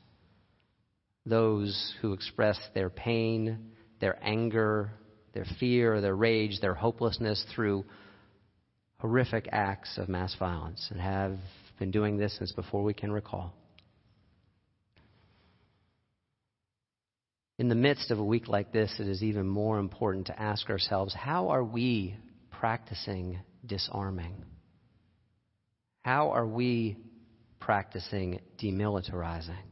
Those 1.27 1.95
who 2.01 2.13
express 2.13 2.59
their 2.75 2.91
pain, 2.91 3.73
their 4.01 4.17
anger, 4.23 4.93
their 5.37 5.47
fear, 5.61 6.01
their 6.01 6.17
rage, 6.17 6.61
their 6.63 6.73
hopelessness 6.73 7.45
through 7.55 7.85
horrific 9.01 9.47
acts 9.53 9.99
of 9.99 10.09
mass 10.09 10.35
violence 10.39 10.89
and 10.91 10.99
have 10.99 11.37
been 11.79 11.91
doing 11.91 12.17
this 12.17 12.35
since 12.39 12.53
before 12.53 12.83
we 12.83 12.95
can 12.95 13.13
recall. 13.13 13.53
In 17.59 17.69
the 17.69 17.75
midst 17.75 18.11
of 18.11 18.19
a 18.19 18.25
week 18.25 18.49
like 18.49 18.73
this, 18.73 18.95
it 18.99 19.07
is 19.07 19.23
even 19.23 19.47
more 19.47 19.79
important 19.79 20.29
to 20.29 20.41
ask 20.41 20.71
ourselves 20.71 21.15
how 21.15 21.49
are 21.51 21.65
we 21.65 22.17
practicing 22.51 23.39
disarming? 23.67 24.43
How 26.01 26.31
are 26.31 26.47
we 26.47 26.97
practicing 27.61 28.41
demilitarizing? 28.59 29.67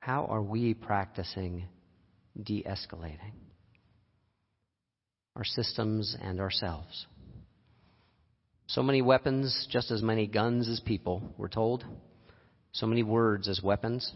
How 0.00 0.26
are 0.26 0.42
we 0.42 0.74
practicing 0.74 1.64
de 2.42 2.62
escalating? 2.64 3.32
Our 5.38 5.44
systems 5.44 6.16
and 6.20 6.40
ourselves. 6.40 7.06
So 8.66 8.82
many 8.82 9.02
weapons, 9.02 9.68
just 9.70 9.92
as 9.92 10.02
many 10.02 10.26
guns 10.26 10.68
as 10.68 10.80
people, 10.80 11.22
we're 11.38 11.48
told. 11.48 11.84
So 12.72 12.86
many 12.86 13.04
words 13.04 13.48
as 13.48 13.62
weapons. 13.62 14.12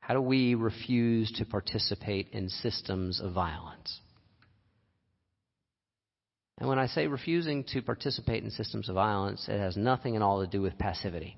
How 0.00 0.14
do 0.14 0.22
we 0.22 0.54
refuse 0.54 1.30
to 1.32 1.44
participate 1.44 2.28
in 2.32 2.48
systems 2.48 3.20
of 3.20 3.32
violence? 3.32 4.00
And 6.58 6.68
when 6.68 6.78
I 6.78 6.86
say 6.86 7.06
refusing 7.06 7.64
to 7.74 7.82
participate 7.82 8.44
in 8.44 8.50
systems 8.50 8.88
of 8.88 8.94
violence, 8.94 9.46
it 9.48 9.58
has 9.58 9.76
nothing 9.76 10.16
at 10.16 10.22
all 10.22 10.40
to 10.40 10.50
do 10.50 10.62
with 10.62 10.78
passivity. 10.78 11.36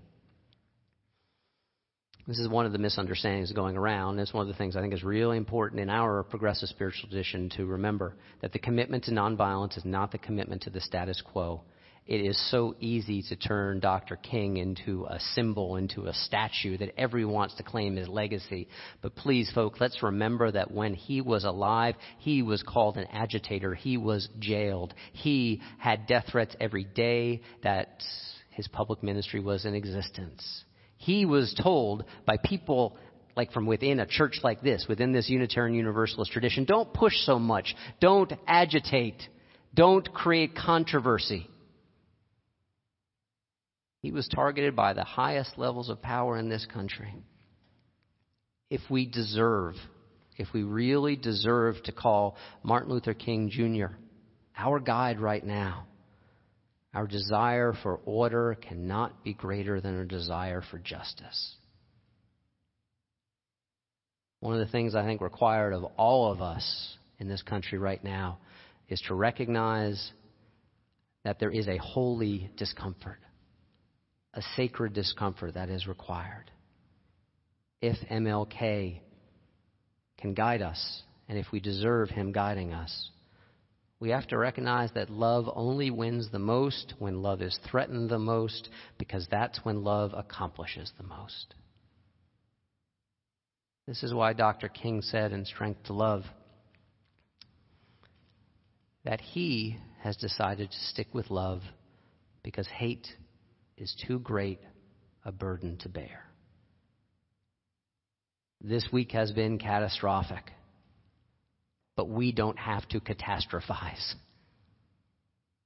This 2.27 2.41
is 2.41 2.49
one 2.49 2.67
of 2.67 2.73
the 2.73 2.79
misunderstandings 2.79 3.53
going 3.53 3.77
around. 3.77 4.19
It's 4.19 4.35
one 4.35 4.43
of 4.43 4.49
the 4.49 4.59
things 4.59 4.75
I 4.75 4.81
think 4.81 4.93
is 4.93 5.05
really 5.05 5.37
important 5.37 5.81
in 5.81 5.89
our 5.89 6.25
progressive 6.25 6.69
spiritual 6.69 7.09
tradition 7.09 7.51
to 7.51 7.67
remember 7.67 8.17
that 8.41 8.53
the 8.53 8.59
commitment 8.59 9.05
to 9.05 9.13
nonviolence 9.13 9.77
is 9.79 9.85
not 9.85 10.11
the 10.11 10.19
commitment 10.19 10.63
to 10.63 10.71
the 10.71 10.81
status 10.81 11.23
quo. 11.25 11.63
It 12.05 12.21
is 12.21 12.37
so 12.51 12.75
easy 12.81 13.23
to 13.29 13.37
turn 13.37 13.79
Dr. 13.79 14.17
King 14.17 14.57
into 14.57 15.07
a 15.09 15.21
symbol, 15.35 15.77
into 15.77 16.07
a 16.07 16.13
statue 16.13 16.77
that 16.79 16.99
everyone 16.99 17.35
wants 17.35 17.55
to 17.57 17.63
claim 17.63 17.95
his 17.95 18.09
legacy. 18.09 18.67
But 19.03 19.15
please, 19.15 19.49
folks, 19.55 19.81
let's 19.81 20.03
remember 20.03 20.51
that 20.51 20.73
when 20.73 20.95
he 20.95 21.21
was 21.21 21.45
alive, 21.45 21.95
he 22.19 22.43
was 22.43 22.61
called 22.65 22.97
an 22.97 23.07
agitator. 23.13 23.73
He 23.75 23.99
was 23.99 24.29
jailed. 24.41 24.95
He 25.13 25.63
had 25.79 26.09
death 26.09 26.27
threats 26.33 26.57
every 26.61 26.85
day 26.85 27.43
that 27.63 28.03
his 28.51 28.67
public 28.67 29.05
ministry 29.05 29.39
was 29.39 29.65
in 29.65 29.75
existence. 29.75 30.65
He 30.97 31.27
was 31.27 31.55
told 31.63 32.05
by 32.25 32.37
people 32.43 32.97
like 33.37 33.53
from 33.53 33.67
within 33.67 34.01
a 34.01 34.07
church 34.07 34.39
like 34.43 34.63
this, 34.63 34.87
within 34.89 35.13
this 35.13 35.29
Unitarian 35.29 35.77
Universalist 35.77 36.33
tradition, 36.33 36.65
don't 36.65 36.93
push 36.93 37.13
so 37.25 37.39
much. 37.39 37.77
Don't 38.01 38.33
agitate. 38.47 39.23
Don't 39.75 40.13
create 40.13 40.57
controversy. 40.57 41.49
He 44.01 44.11
was 44.11 44.27
targeted 44.29 44.75
by 44.75 44.95
the 44.95 45.05
highest 45.05 45.59
levels 45.59 45.91
of 45.91 46.01
power 46.01 46.39
in 46.39 46.49
this 46.49 46.67
country. 46.73 47.15
If 48.71 48.81
we 48.89 49.05
deserve, 49.05 49.75
if 50.39 50.49
we 50.55 50.63
really 50.63 51.17
deserve 51.17 51.83
to 51.85 51.93
call 51.93 52.37
Martin 52.63 52.93
Luther 52.93 53.15
King 53.15 53.51
Jr. 53.51 53.97
our 54.57 54.81
guide 54.81 55.21
right 55.21 55.45
now, 55.45 55.87
our 56.97 57.07
desire 57.07 57.75
for 57.83 58.01
order 58.07 58.57
cannot 58.59 59.23
be 59.23 59.35
greater 59.35 59.83
than 59.83 59.99
our 59.99 60.07
desire 60.07 60.63
for 60.71 60.79
justice. 60.79 61.55
One 64.41 64.55
of 64.55 64.67
the 64.67 64.73
things 64.73 64.95
I 64.95 65.05
think 65.05 65.21
required 65.21 65.75
of 65.75 65.85
all 65.99 66.33
of 66.33 66.41
us 66.41 66.97
in 67.19 67.29
this 67.29 67.43
country 67.43 67.77
right 67.77 68.03
now 68.03 68.39
is 68.89 68.99
to 69.09 69.15
recognize 69.15 70.11
that 71.23 71.39
there 71.39 71.51
is 71.51 71.69
a 71.69 71.77
holy 71.77 72.51
discomfort, 72.57 73.19
a 74.33 74.41
sacred 74.57 74.95
discomfort 74.95 75.53
that 75.53 75.69
is 75.69 75.87
required. 75.87 76.51
If 77.83 77.99
MLK 78.09 79.01
can 80.17 80.33
guide 80.33 80.63
us, 80.63 81.03
and 81.29 81.37
if 81.37 81.53
we 81.53 81.61
deserve 81.61 82.09
him 82.09 82.33
guiding 82.33 82.73
us, 82.73 83.11
we 83.99 84.11
have 84.11 84.27
to 84.29 84.39
recognize 84.39 84.91
that 84.93 85.11
love 85.11 85.49
only 85.55 85.91
wins 85.91 86.31
the 86.31 86.39
most 86.39 86.95
when 86.99 87.23
love 87.23 87.41
is 87.41 87.59
threatened 87.71 88.11
the 88.11 88.19
most, 88.19 88.69
because 88.99 89.27
that's 89.31 89.65
when 89.65 89.85
love 89.85 90.13
accomplishes 90.15 90.93
the 90.99 91.05
most. 91.05 91.55
This 93.87 94.03
is 94.03 94.13
why 94.13 94.33
Dr. 94.33 94.69
King 94.69 95.01
said 95.01 95.33
in 95.33 95.45
Strength 95.45 95.85
to 95.85 95.93
Love 95.93 96.25
that 99.05 99.21
he 99.21 99.79
has 100.03 100.17
decided 100.17 100.71
to 100.71 100.79
stick 100.91 101.07
with 101.15 101.31
love 101.31 101.63
because 102.43 102.67
hate 102.67 103.07
is 103.77 103.95
too 104.07 104.19
great 104.19 104.61
a 105.25 105.33
burden 105.33 105.77
to 105.79 105.89
bear. 105.89 106.25
This 108.61 108.89
week 108.93 109.13
has 109.13 109.31
been 109.31 109.59
catastrophic 109.59 110.53
but 111.97 112.09
we 112.09 112.31
don't 112.31 112.59
have 112.59 112.87
to 112.91 113.01
catastrophize. 113.01 114.15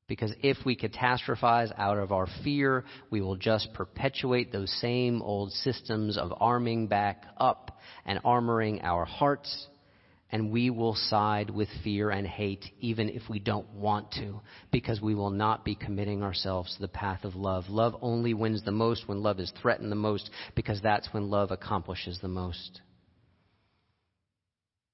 Because 0.06 0.32
if 0.42 0.56
we 0.64 0.76
catastrophize 0.76 1.72
out 1.78 1.98
of 1.98 2.10
our 2.10 2.26
fear, 2.42 2.84
we 3.10 3.20
will 3.20 3.36
just 3.36 3.72
perpetuate 3.74 4.50
those 4.50 4.70
same 4.80 5.22
old 5.22 5.52
systems 5.52 6.18
of 6.18 6.32
arming 6.40 6.88
back 6.88 7.24
up 7.36 7.78
and 8.04 8.20
armoring 8.24 8.82
our 8.82 9.04
hearts, 9.04 9.68
and 10.32 10.50
we 10.50 10.68
will 10.68 10.96
side 10.96 11.50
with 11.50 11.68
fear 11.84 12.10
and 12.10 12.26
hate 12.26 12.64
even 12.80 13.08
if 13.08 13.22
we 13.28 13.38
don't 13.38 13.72
want 13.72 14.10
to, 14.12 14.40
because 14.72 15.00
we 15.00 15.14
will 15.14 15.30
not 15.30 15.64
be 15.64 15.76
committing 15.76 16.24
ourselves 16.24 16.74
to 16.74 16.80
the 16.80 16.88
path 16.88 17.24
of 17.24 17.36
love. 17.36 17.68
Love 17.68 17.94
only 18.02 18.34
wins 18.34 18.64
the 18.64 18.72
most 18.72 19.06
when 19.06 19.22
love 19.22 19.38
is 19.38 19.52
threatened 19.62 19.92
the 19.92 19.96
most, 19.96 20.28
because 20.56 20.80
that's 20.80 21.12
when 21.12 21.30
love 21.30 21.52
accomplishes 21.52 22.18
the 22.20 22.28
most 22.28 22.80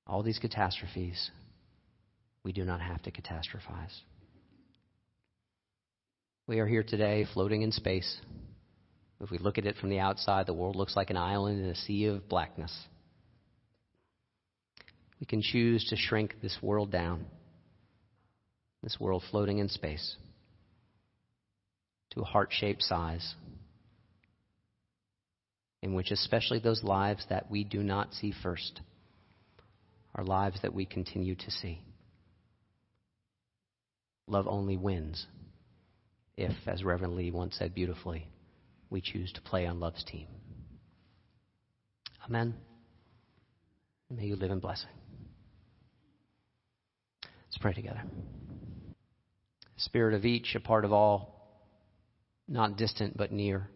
all 0.07 0.23
these 0.23 0.38
catastrophes, 0.38 1.31
we 2.45 2.53
do 2.53 2.64
not 2.64 2.81
have 2.81 3.03
to 3.03 3.11
catastrophize. 3.11 3.95
We 6.47 6.61
are 6.61 6.66
here 6.66 6.85
today 6.85 7.27
floating 7.35 7.62
in 7.62 7.73
space. 7.73 8.21
If 9.21 9.31
we 9.31 9.38
look 9.38 9.59
at 9.59 9.66
it 9.66 9.77
from 9.77 9.90
the 9.90 9.99
outside, 9.99 10.47
the 10.47 10.55
world 10.55 10.77
looks 10.77 10.95
like 10.95 11.11
an 11.11 11.16
island 11.16 11.59
in 11.64 11.71
a 11.71 11.75
sea 11.75 12.07
of 12.07 12.29
blackness. 12.29 12.73
We 15.19 15.27
can 15.27 15.42
choose 15.42 15.85
to 15.88 15.97
shrink 15.97 16.37
this 16.40 16.57
world 16.62 16.92
down, 16.92 17.25
this 18.83 19.01
world 19.01 19.25
floating 19.31 19.59
in 19.59 19.69
space, 19.69 20.16
to 22.11 22.21
a 22.21 22.25
heart 22.25 22.51
shaped 22.53 22.83
size, 22.83 23.35
in 25.83 25.95
which 25.95 26.11
especially 26.12 26.61
those 26.61 26.85
lives 26.85 27.25
that 27.29 27.51
we 27.51 27.64
do 27.64 27.83
not 27.83 28.12
see 28.12 28.33
first 28.42 28.81
are 30.16 30.24
lives 30.24 30.59
that 30.62 30.74
we 30.74 30.87
continue 30.87 31.37
to 31.37 31.50
see. 31.50 31.83
Love 34.26 34.48
only 34.48 34.76
wins 34.76 35.26
if, 36.37 36.52
as 36.66 36.83
Reverend 36.83 37.14
Lee 37.14 37.31
once 37.31 37.57
said 37.57 37.74
beautifully, 37.74 38.29
we 38.90 39.00
choose 39.00 39.33
to 39.33 39.40
play 39.40 39.66
on 39.66 39.79
love's 39.79 40.05
team. 40.05 40.26
Amen. 42.26 42.55
may 44.11 44.24
you 44.26 44.37
live 44.37 44.50
in 44.50 44.59
blessing. 44.59 44.90
Let's 47.22 47.59
pray 47.61 47.72
together. 47.72 48.02
Spirit 49.76 50.14
of 50.14 50.24
each, 50.24 50.55
a 50.55 50.61
part 50.61 50.85
of 50.85 50.92
all, 50.92 51.62
not 52.48 52.76
distant 52.76 53.16
but 53.16 53.33
near, 53.33 53.68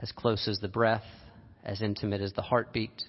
as 0.00 0.12
close 0.12 0.46
as 0.48 0.58
the 0.58 0.68
breath, 0.68 1.04
as 1.64 1.80
intimate 1.80 2.20
as 2.20 2.32
the 2.34 2.42
heartbeat 2.42 3.02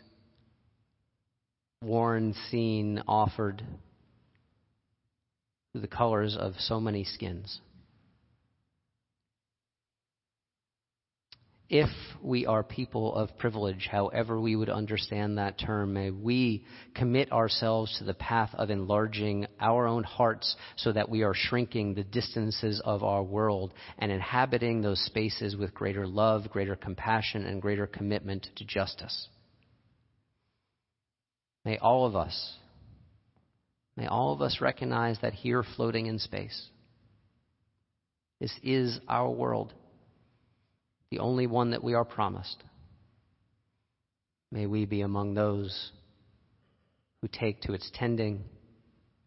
worn, 1.84 2.34
seen, 2.50 3.04
offered 3.08 3.64
through 5.72 5.82
the 5.82 5.88
colors 5.88 6.36
of 6.36 6.54
so 6.60 6.80
many 6.80 7.04
skins. 7.04 7.62
If 11.70 11.90
we 12.24 12.46
are 12.46 12.64
people 12.64 13.14
of 13.14 13.38
privilege, 13.38 13.90
however 13.92 14.40
we 14.40 14.56
would 14.56 14.70
understand 14.70 15.38
that 15.38 15.60
term, 15.60 15.94
may 15.94 16.12
we 16.12 16.64
commit 16.96 17.34
ourselves 17.34 17.98
to 17.98 18.06
the 18.06 18.14
path 18.14 18.52
of 18.54 18.70
enlarging 18.70 19.48
our 19.60 19.86
own 19.86 20.06
hearts 20.06 20.56
so 20.78 20.94
that 20.94 21.10
we 21.10 21.24
are 21.24 21.34
shrinking 21.34 21.94
the 21.94 22.06
distances 22.06 22.82
of 22.86 23.04
our 23.04 23.22
world 23.22 23.74
and 24.00 24.14
inhabiting 24.14 24.82
those 24.82 25.04
spaces 25.06 25.58
with 25.58 25.74
greater 25.74 26.08
love, 26.08 26.50
greater 26.50 26.78
compassion, 26.78 27.46
and 27.46 27.62
greater 27.62 27.86
commitment 27.86 28.48
to 28.56 28.64
justice. 28.64 29.28
May 31.68 31.78
all 31.80 32.06
of 32.06 32.16
us, 32.16 32.54
may 33.98 34.08
all 34.08 34.32
of 34.32 34.42
us 34.42 34.60
recognize 34.62 35.18
that 35.22 35.34
here 35.34 35.66
floating 35.76 36.06
in 36.06 36.18
space, 36.18 36.68
this 38.40 38.54
is 38.64 39.02
our 39.10 39.30
world 39.30 39.74
the 41.12 41.20
only 41.20 41.46
one 41.46 41.72
that 41.72 41.84
we 41.84 41.94
are 41.94 42.06
promised. 42.06 42.64
May 44.50 44.66
we 44.66 44.86
be 44.86 45.02
among 45.02 45.34
those 45.34 45.92
who 47.22 47.28
take 47.28 47.60
to 47.64 47.74
its 47.74 47.92
tending, 47.94 48.46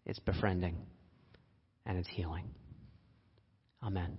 its 0.06 0.18
befriending, 0.18 0.78
and 1.84 1.98
its 1.98 2.08
healing. 2.08 2.48
Amen. 3.82 4.16